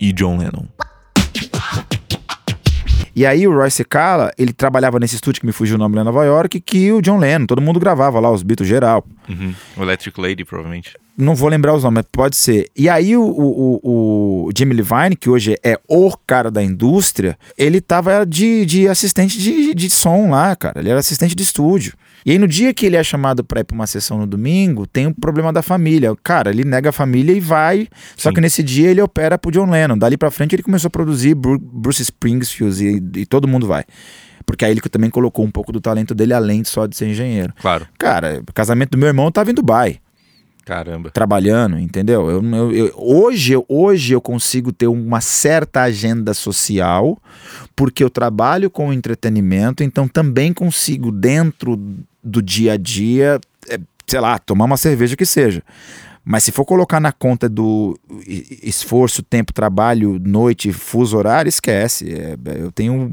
e 0.00 0.12
John 0.12 0.38
Lennon. 0.38 0.66
E 3.14 3.26
aí 3.26 3.46
o 3.46 3.54
Roy 3.54 3.70
Cicala, 3.70 4.32
ele 4.38 4.52
trabalhava 4.52 4.98
nesse 4.98 5.16
estúdio 5.16 5.40
que 5.40 5.46
me 5.46 5.52
fugiu 5.52 5.76
o 5.76 5.78
nome 5.78 5.96
lá 5.96 6.02
em 6.02 6.04
Nova 6.04 6.24
York, 6.24 6.60
que 6.60 6.90
o 6.92 7.02
John 7.02 7.18
Lennon, 7.18 7.46
todo 7.46 7.60
mundo 7.60 7.78
gravava 7.78 8.18
lá, 8.18 8.30
os 8.30 8.42
Beatles 8.42 8.68
geral. 8.68 9.04
O 9.76 9.82
Electric 9.82 10.18
Lady, 10.20 10.44
provavelmente. 10.44 10.96
Não 11.16 11.34
vou 11.34 11.48
lembrar 11.48 11.74
os 11.74 11.82
nomes, 11.84 11.96
mas 11.96 12.06
pode 12.10 12.36
ser. 12.36 12.68
E 12.74 12.88
aí 12.88 13.16
o, 13.16 13.22
o, 13.22 13.80
o, 13.82 14.46
o 14.46 14.50
Jimmy 14.56 14.74
Levine, 14.74 15.14
que 15.14 15.28
hoje 15.28 15.56
é 15.62 15.78
o 15.86 16.10
cara 16.26 16.50
da 16.50 16.62
indústria, 16.62 17.38
ele 17.56 17.80
tava 17.82 18.24
de, 18.24 18.64
de 18.64 18.88
assistente 18.88 19.38
de, 19.38 19.74
de 19.74 19.90
som 19.90 20.30
lá, 20.30 20.56
cara. 20.56 20.80
Ele 20.80 20.88
era 20.88 20.98
assistente 21.00 21.34
de 21.34 21.42
estúdio. 21.42 21.92
E 22.24 22.30
aí 22.30 22.38
no 22.38 22.48
dia 22.48 22.72
que 22.72 22.86
ele 22.86 22.96
é 22.96 23.02
chamado 23.04 23.44
pra 23.44 23.60
ir 23.60 23.64
pra 23.64 23.74
uma 23.74 23.86
sessão 23.86 24.16
no 24.18 24.26
domingo, 24.26 24.86
tem 24.86 25.06
um 25.06 25.12
problema 25.12 25.52
da 25.52 25.60
família. 25.60 26.14
Cara, 26.22 26.50
ele 26.50 26.64
nega 26.64 26.88
a 26.88 26.92
família 26.92 27.32
e 27.32 27.40
vai. 27.40 27.88
Só 28.16 28.30
Sim. 28.30 28.34
que 28.36 28.40
nesse 28.40 28.62
dia 28.62 28.88
ele 28.90 29.02
opera 29.02 29.36
pro 29.36 29.50
John 29.50 29.68
Lennon. 29.70 29.98
Dali 29.98 30.16
pra 30.16 30.30
frente 30.30 30.54
ele 30.54 30.62
começou 30.62 30.86
a 30.88 30.90
produzir 30.90 31.34
Bru- 31.34 31.58
Bruce 31.58 32.00
Springsteen 32.00 33.10
e, 33.14 33.20
e 33.20 33.26
todo 33.26 33.46
mundo 33.46 33.66
vai. 33.66 33.84
Porque 34.46 34.64
aí 34.64 34.70
ele 34.72 34.80
também 34.80 35.10
colocou 35.10 35.44
um 35.44 35.50
pouco 35.50 35.70
do 35.72 35.80
talento 35.80 36.14
dele 36.14 36.32
além 36.32 36.62
de 36.62 36.68
só 36.68 36.86
de 36.86 36.96
ser 36.96 37.06
engenheiro. 37.08 37.52
Claro. 37.60 37.86
Cara, 37.98 38.42
o 38.48 38.52
casamento 38.52 38.90
do 38.90 38.98
meu 38.98 39.08
irmão 39.08 39.30
tava 39.30 39.50
em 39.50 39.54
Dubai 39.54 39.98
Caramba. 40.64 41.10
trabalhando, 41.10 41.78
entendeu? 41.78 42.30
Eu, 42.30 42.42
eu- 42.44 42.72
eu- 42.72 42.94
hoje, 42.96 43.52
eu- 43.52 43.64
hoje 43.68 44.12
eu 44.12 44.20
consigo 44.20 44.72
ter 44.72 44.86
uma 44.86 45.20
certa 45.20 45.82
agenda 45.82 46.32
social, 46.34 47.18
porque 47.74 48.02
eu 48.04 48.08
trabalho 48.10 48.70
com 48.70 48.92
entretenimento, 48.92 49.82
então 49.82 50.06
também 50.06 50.52
consigo, 50.52 51.10
dentro 51.10 51.76
do 52.22 52.40
dia 52.40 52.74
a 52.74 52.76
dia, 52.76 53.40
é, 53.68 53.78
sei 54.06 54.20
lá, 54.20 54.38
tomar 54.38 54.64
uma 54.66 54.76
cerveja 54.76 55.16
que 55.16 55.26
seja. 55.26 55.62
Mas 56.24 56.44
se 56.44 56.52
for 56.52 56.64
colocar 56.64 57.00
na 57.00 57.10
conta 57.10 57.48
do 57.48 57.98
esforço, 58.62 59.24
tempo, 59.24 59.52
trabalho, 59.52 60.20
noite, 60.24 60.72
fuso 60.72 61.16
horário, 61.16 61.48
esquece. 61.48 62.12
É, 62.14 62.36
eu 62.60 62.70
tenho 62.70 63.12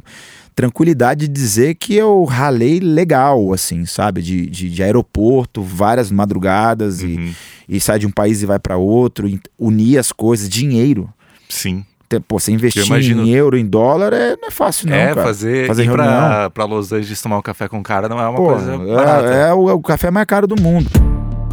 tranquilidade 0.59 1.27
de 1.27 1.33
dizer 1.33 1.75
que 1.75 1.95
eu 1.95 2.23
ralei 2.25 2.79
legal, 2.81 3.53
assim, 3.53 3.85
sabe? 3.85 4.21
De, 4.21 4.45
de, 4.47 4.69
de 4.69 4.83
aeroporto, 4.83 5.61
várias 5.63 6.11
madrugadas 6.11 7.01
e, 7.01 7.05
Uhum. 7.15 7.33
e 7.69 7.79
sai 7.79 7.97
de 7.97 8.05
um 8.05 8.11
país 8.11 8.41
e 8.41 8.45
vai 8.45 8.59
para 8.59 8.75
outro, 8.75 9.25
e 9.27 9.39
unir 9.57 9.97
as 9.97 10.11
coisas, 10.11 10.49
dinheiro. 10.49 11.09
Sim. 11.47 11.85
Pô, 12.27 12.39
você 12.39 12.51
investir 12.51 12.85
imagino. 12.85 13.23
em 13.23 13.29
euro, 13.29 13.55
em 13.57 13.65
dólar, 13.65 14.11
é, 14.13 14.35
não 14.35 14.47
é 14.47 14.51
fácil, 14.51 14.89
não, 14.89 14.95
é, 14.95 15.09
cara. 15.09 15.23
fazer, 15.23 15.67
Fazer 15.67 15.85
ir 15.85 15.91
pra, 15.91 16.49
pra 16.49 16.65
Los 16.65 16.91
Angeles 16.91 17.21
tomar 17.21 17.37
um 17.37 17.41
café 17.41 17.67
com 17.69 17.79
o 17.79 17.83
cara 17.83 18.09
não 18.09 18.19
é 18.19 18.27
uma 18.27 18.35
Pô, 18.35 18.47
coisa 18.47 18.77
barata. 18.77 19.27
é, 19.33 19.49
é 19.49 19.53
o, 19.53 19.69
é 19.69 19.73
o 19.73 19.79
café 19.81 20.09
mais 20.11 20.25
caro 20.25 20.45
do 20.47 20.59
mundo. 20.61 20.89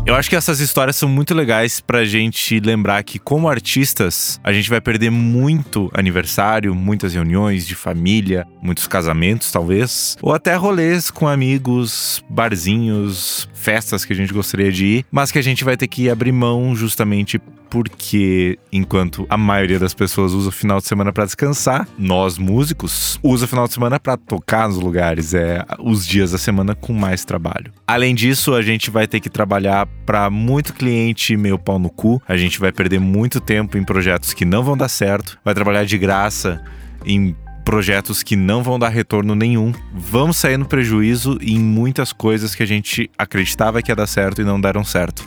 Eu 0.07 0.15
acho 0.15 0.31
que 0.31 0.37
essas 0.37 0.61
histórias 0.61 0.95
são 0.95 1.09
muito 1.09 1.35
legais 1.35 1.81
pra 1.81 2.05
gente 2.05 2.61
lembrar 2.61 3.03
que, 3.03 3.19
como 3.19 3.49
artistas, 3.49 4.41
a 4.45 4.53
gente 4.53 4.71
vai 4.71 4.81
perder 4.81 5.11
muito 5.11 5.91
aniversário, 5.93 6.73
muitas 6.77 7.13
reuniões 7.13 7.67
de 7.67 7.75
família, 7.75 8.47
muitos 8.63 8.87
casamentos, 8.87 9.51
talvez, 9.51 10.17
ou 10.23 10.33
até 10.33 10.55
rolês 10.55 11.11
com 11.11 11.27
amigos, 11.27 12.23
barzinhos, 12.31 13.49
festas 13.53 14.05
que 14.05 14.13
a 14.13 14.17
gente 14.17 14.33
gostaria 14.33 14.71
de 14.71 14.87
ir, 14.87 15.07
mas 15.11 15.33
que 15.33 15.41
a 15.41 15.43
gente 15.43 15.65
vai 15.65 15.77
ter 15.77 15.89
que 15.89 16.09
abrir 16.09 16.31
mão 16.31 16.77
justamente 16.77 17.41
porque, 17.69 18.59
enquanto 18.73 19.27
a 19.29 19.37
maioria 19.37 19.79
das 19.79 19.95
pessoas 19.95 20.33
usa 20.33 20.49
o 20.49 20.53
final 20.53 20.79
de 20.79 20.87
semana 20.87 21.13
pra 21.13 21.25
descansar, 21.25 21.89
nós 21.99 22.39
músicos 22.39 23.19
usa 23.23 23.45
o 23.45 23.49
final 23.49 23.67
de 23.67 23.75
semana 23.75 23.99
pra 23.99 24.17
tocar 24.17 24.69
nos 24.69 24.79
lugares, 24.79 25.35
é 25.35 25.65
os 25.79 26.07
dias 26.07 26.33
da 26.33 26.39
semana 26.39 26.75
com 26.75 26.93
mais 26.93 27.25
trabalho. 27.25 27.73
Além 27.87 28.15
disso, 28.15 28.55
a 28.55 28.63
gente 28.63 28.91
vai 28.91 29.07
ter 29.07 29.21
que 29.21 29.31
trabalhar 29.31 29.87
pra 30.05 30.31
muito 30.31 30.73
cliente 30.73 31.37
meio 31.37 31.59
pau 31.59 31.79
no 31.79 31.91
cu, 31.91 32.23
a 32.27 32.37
gente 32.37 32.59
vai 32.59 32.73
perder 32.73 33.01
muito 33.01 33.41
tempo 33.41 33.77
em 33.77 33.85
projetos 33.85 34.33
que 34.33 34.45
não 34.45 34.63
vão 34.63 34.77
dar 34.77 34.89
certo, 34.89 35.39
vai 35.45 35.55
trabalhar 35.55 35.85
de 35.85 35.99
graça 35.99 36.63
em 37.05 37.37
projetos 37.65 38.23
que 38.23 38.37
não 38.37 38.63
vão 38.63 38.79
dar 38.79 38.91
retorno 38.91 39.35
nenhum. 39.35 39.73
Vamos 39.93 40.37
sair 40.37 40.57
no 40.57 40.65
prejuízo 40.65 41.37
em 41.43 41.59
muitas 41.59 42.13
coisas 42.13 42.55
que 42.55 42.63
a 42.63 42.67
gente 42.67 43.11
acreditava 43.19 43.83
que 43.83 43.91
ia 43.91 43.97
dar 43.97 44.07
certo 44.07 44.41
e 44.41 44.45
não 44.45 44.61
deram 44.61 44.85
certo. 44.85 45.27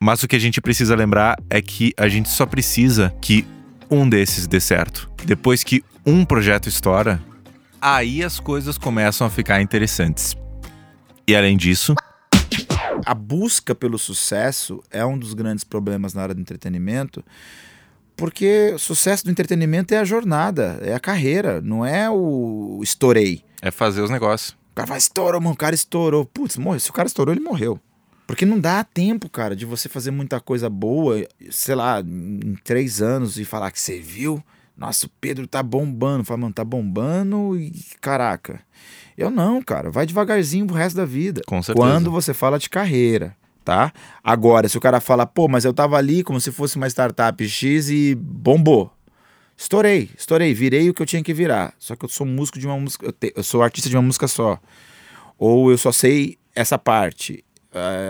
Mas 0.00 0.22
o 0.22 0.28
que 0.28 0.36
a 0.36 0.38
gente 0.38 0.60
precisa 0.60 0.94
lembrar 0.94 1.36
é 1.50 1.60
que 1.60 1.92
a 1.96 2.08
gente 2.08 2.28
só 2.28 2.46
precisa 2.46 3.12
que 3.20 3.44
um 3.90 4.08
desses 4.08 4.46
dê 4.46 4.60
certo. 4.60 5.10
Depois 5.24 5.64
que 5.64 5.84
um 6.06 6.24
projeto 6.24 6.68
estoura, 6.68 7.20
aí 7.80 8.22
as 8.22 8.38
coisas 8.38 8.78
começam 8.78 9.26
a 9.26 9.30
ficar 9.30 9.60
interessantes. 9.60 10.36
E 11.26 11.34
além 11.34 11.56
disso, 11.56 11.94
A 13.04 13.14
busca 13.14 13.74
pelo 13.74 13.98
sucesso 13.98 14.82
é 14.90 15.04
um 15.04 15.18
dos 15.18 15.34
grandes 15.34 15.64
problemas 15.64 16.14
na 16.14 16.22
área 16.22 16.34
do 16.34 16.40
entretenimento, 16.40 17.24
porque 18.16 18.72
o 18.74 18.78
sucesso 18.78 19.24
do 19.24 19.30
entretenimento 19.30 19.94
é 19.94 19.98
a 19.98 20.04
jornada, 20.04 20.78
é 20.82 20.94
a 20.94 21.00
carreira, 21.00 21.60
não 21.60 21.84
é 21.84 22.08
o 22.10 22.80
estourei. 22.82 23.44
é 23.62 23.70
fazer 23.70 24.00
os 24.02 24.10
negócios. 24.10 24.50
O 24.72 24.74
cara 24.76 24.86
vai, 24.88 24.98
estourou, 24.98 25.40
mano, 25.40 25.54
o 25.54 25.56
cara 25.56 25.74
estourou. 25.74 26.24
Putz, 26.24 26.56
morreu. 26.56 26.78
Se 26.80 26.90
o 26.90 26.92
cara 26.92 27.08
estourou, 27.08 27.34
ele 27.34 27.42
morreu. 27.42 27.80
Porque 28.28 28.44
não 28.44 28.60
dá 28.60 28.84
tempo, 28.84 29.26
cara, 29.28 29.56
de 29.56 29.64
você 29.64 29.88
fazer 29.88 30.10
muita 30.10 30.38
coisa 30.38 30.68
boa, 30.68 31.26
sei 31.50 31.74
lá, 31.74 32.00
em 32.00 32.54
três 32.62 33.00
anos 33.00 33.38
e 33.38 33.44
falar 33.44 33.70
que 33.72 33.80
você 33.80 33.98
viu. 33.98 34.44
Nossa, 34.76 35.06
o 35.06 35.10
Pedro 35.20 35.46
tá 35.46 35.62
bombando. 35.62 36.24
Fala, 36.24 36.38
mano, 36.42 36.52
tá 36.54 36.62
bombando 36.62 37.56
e 37.58 37.72
caraca. 38.02 38.60
Eu 39.16 39.30
não, 39.30 39.62
cara. 39.62 39.90
Vai 39.90 40.04
devagarzinho 40.04 40.66
pro 40.66 40.76
resto 40.76 40.94
da 40.96 41.06
vida. 41.06 41.40
Com 41.46 41.62
certeza. 41.62 41.84
Quando 41.84 42.10
você 42.10 42.34
fala 42.34 42.58
de 42.58 42.68
carreira, 42.68 43.34
tá? 43.64 43.92
Agora, 44.22 44.68
se 44.68 44.76
o 44.76 44.80
cara 44.80 45.00
fala, 45.00 45.26
pô, 45.26 45.48
mas 45.48 45.64
eu 45.64 45.72
tava 45.72 45.96
ali 45.96 46.22
como 46.22 46.38
se 46.38 46.52
fosse 46.52 46.76
uma 46.76 46.86
startup 46.86 47.48
X 47.48 47.88
e 47.88 48.14
bombou. 48.14 48.92
Estourei, 49.56 50.10
estourei, 50.16 50.52
virei 50.54 50.88
o 50.90 50.94
que 50.94 51.00
eu 51.02 51.06
tinha 51.06 51.22
que 51.22 51.32
virar. 51.34 51.72
Só 51.78 51.96
que 51.96 52.04
eu 52.04 52.08
sou 52.10 52.26
músico 52.26 52.58
de 52.60 52.66
uma 52.66 52.78
música, 52.78 53.06
eu, 53.06 53.12
te- 53.12 53.32
eu 53.34 53.42
sou 53.42 53.62
artista 53.62 53.88
de 53.88 53.96
uma 53.96 54.02
música 54.02 54.28
só. 54.28 54.60
Ou 55.36 55.70
eu 55.72 55.78
só 55.78 55.90
sei 55.90 56.38
essa 56.54 56.78
parte. 56.78 57.44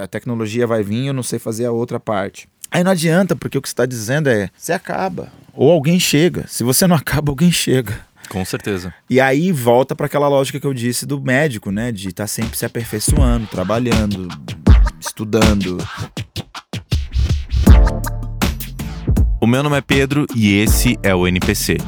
A 0.03 0.07
tecnologia 0.07 0.67
vai 0.67 0.83
vir, 0.83 1.07
eu 1.07 1.15
não 1.15 1.23
sei 1.23 1.39
fazer 1.39 1.67
a 1.67 1.73
outra 1.73 2.01
parte. 2.01 2.49
Aí 2.71 2.85
não 2.85 2.91
adianta, 2.93 3.35
porque 3.35 3.57
o 3.57 3.63
que 3.63 3.69
você 3.69 3.73
está 3.73 3.87
dizendo 3.87 4.29
é, 4.29 4.51
você 4.57 4.73
acaba. 4.73 5.33
Ou 5.55 5.71
alguém 5.71 5.99
chega. 5.99 6.47
Se 6.47 6.63
você 6.63 6.87
não 6.87 6.95
acaba, 6.97 7.33
alguém 7.33 7.51
chega. 7.51 7.99
Com 8.29 8.45
certeza. 8.45 8.93
E 9.09 9.21
aí 9.21 9.51
volta 9.51 9.97
para 9.97 10.07
aquela 10.07 10.29
lógica 10.29 10.61
que 10.61 10.67
eu 10.67 10.75
disse 10.75 11.07
do 11.07 11.21
médico, 11.21 11.71
né? 11.71 11.91
De 11.91 12.09
estar 12.09 12.27
sempre 12.27 12.59
se 12.59 12.67
aperfeiçoando, 12.67 13.47
trabalhando, 13.47 14.29
estudando. 15.01 15.79
O 19.41 19.47
meu 19.47 19.63
nome 19.63 19.79
é 19.79 19.81
Pedro 19.81 20.27
e 20.37 20.59
esse 20.59 20.99
é 21.03 21.15
o 21.15 21.27
NPC 21.27 21.79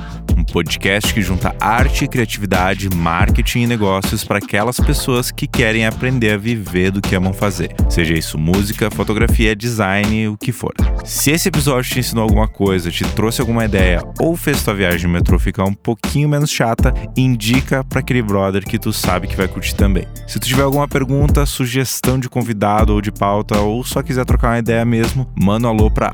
podcast 0.51 1.15
que 1.15 1.23
junta 1.23 1.55
arte, 1.61 2.09
criatividade, 2.09 2.89
marketing 2.95 3.61
e 3.61 3.67
negócios 3.67 4.25
para 4.25 4.39
aquelas 4.39 4.79
pessoas 4.79 5.31
que 5.31 5.47
querem 5.47 5.87
aprender 5.87 6.33
a 6.33 6.37
viver 6.37 6.91
do 6.91 7.01
que 7.01 7.15
amam 7.15 7.33
fazer. 7.33 7.75
Seja 7.89 8.15
isso 8.15 8.37
música, 8.37 8.91
fotografia, 8.91 9.55
design, 9.55 10.29
o 10.29 10.37
que 10.37 10.53
for. 10.53 10.75
Se 11.05 11.31
esse 11.31 11.49
episódio 11.49 11.91
te 11.91 12.01
ensinou 12.01 12.25
alguma 12.25 12.49
coisa, 12.49 12.91
te 12.91 13.05
trouxe 13.05 13.41
alguma 13.41 13.65
ideia 13.65 14.03
ou 14.19 14.37
fez 14.37 14.63
tua 14.63 14.75
viagem 14.75 15.01
de 15.01 15.09
metrô 15.09 15.39
ficar 15.39 15.65
um 15.65 15.75
pouquinho 15.75 16.29
menos 16.29 16.51
chata, 16.51 16.93
indica 17.17 17.85
para 17.85 18.01
aquele 18.01 18.23
brother 18.23 18.65
que 18.65 18.79
tu 18.79 18.93
sabe 18.93 19.29
que 19.29 19.37
vai 19.37 19.49
curtir 19.49 19.75
também. 19.75 20.07
Se 20.27 20.39
tu 20.39 20.47
tiver 20.47 20.63
alguma 20.63 20.89
pergunta, 20.89 21.47
sugestão 21.47 22.19
de 22.19 22.29
convidado 22.29 22.93
ou 22.93 23.01
de 23.01 23.13
pauta 23.13 23.59
ou 23.61 23.85
só 23.85 24.03
quiser 24.03 24.25
trocar 24.25 24.49
uma 24.49 24.59
ideia 24.59 24.85
mesmo, 24.85 25.31
manda 25.41 25.69
um 25.69 25.71
alô 25.71 25.91
para 25.91 26.13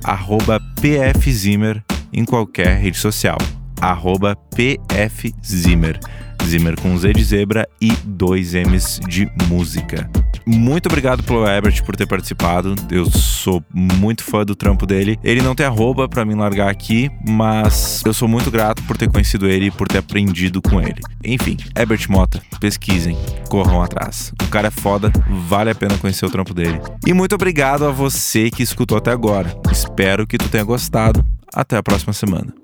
pfzimmer 0.80 1.82
em 2.12 2.24
qualquer 2.24 2.78
rede 2.78 2.98
social 2.98 3.38
arroba 3.80 4.36
pfzimmer. 4.54 5.98
Zimmer 6.44 6.80
com 6.80 6.96
Z 6.96 7.12
de 7.12 7.24
zebra 7.24 7.68
e 7.80 7.92
dois 8.04 8.54
M's 8.54 9.00
de 9.08 9.28
música. 9.48 10.08
Muito 10.46 10.86
obrigado 10.86 11.24
pelo 11.24 11.44
Ebert 11.44 11.82
por 11.82 11.96
ter 11.96 12.06
participado. 12.06 12.76
Eu 12.88 13.10
sou 13.10 13.64
muito 13.74 14.22
fã 14.22 14.44
do 14.44 14.54
trampo 14.54 14.86
dele. 14.86 15.18
Ele 15.24 15.42
não 15.42 15.56
tem 15.56 15.66
arroba 15.66 16.08
para 16.08 16.24
me 16.24 16.36
largar 16.36 16.70
aqui, 16.70 17.10
mas 17.28 18.00
eu 18.06 18.14
sou 18.14 18.28
muito 18.28 18.48
grato 18.48 18.80
por 18.84 18.96
ter 18.96 19.10
conhecido 19.10 19.48
ele 19.48 19.66
e 19.66 19.70
por 19.72 19.88
ter 19.88 19.98
aprendido 19.98 20.62
com 20.62 20.80
ele. 20.80 21.00
Enfim, 21.24 21.56
Ebert 21.74 22.06
Mota, 22.08 22.40
pesquisem, 22.60 23.18
corram 23.48 23.82
atrás. 23.82 24.32
O 24.40 24.46
cara 24.48 24.68
é 24.68 24.70
foda, 24.70 25.10
vale 25.48 25.70
a 25.70 25.74
pena 25.74 25.98
conhecer 25.98 26.26
o 26.26 26.30
trampo 26.30 26.54
dele. 26.54 26.80
E 27.04 27.12
muito 27.12 27.34
obrigado 27.34 27.84
a 27.84 27.90
você 27.90 28.50
que 28.50 28.62
escutou 28.62 28.96
até 28.96 29.10
agora. 29.10 29.52
Espero 29.72 30.24
que 30.26 30.38
tu 30.38 30.48
tenha 30.48 30.62
gostado. 30.62 31.24
Até 31.52 31.76
a 31.76 31.82
próxima 31.82 32.12
semana. 32.12 32.54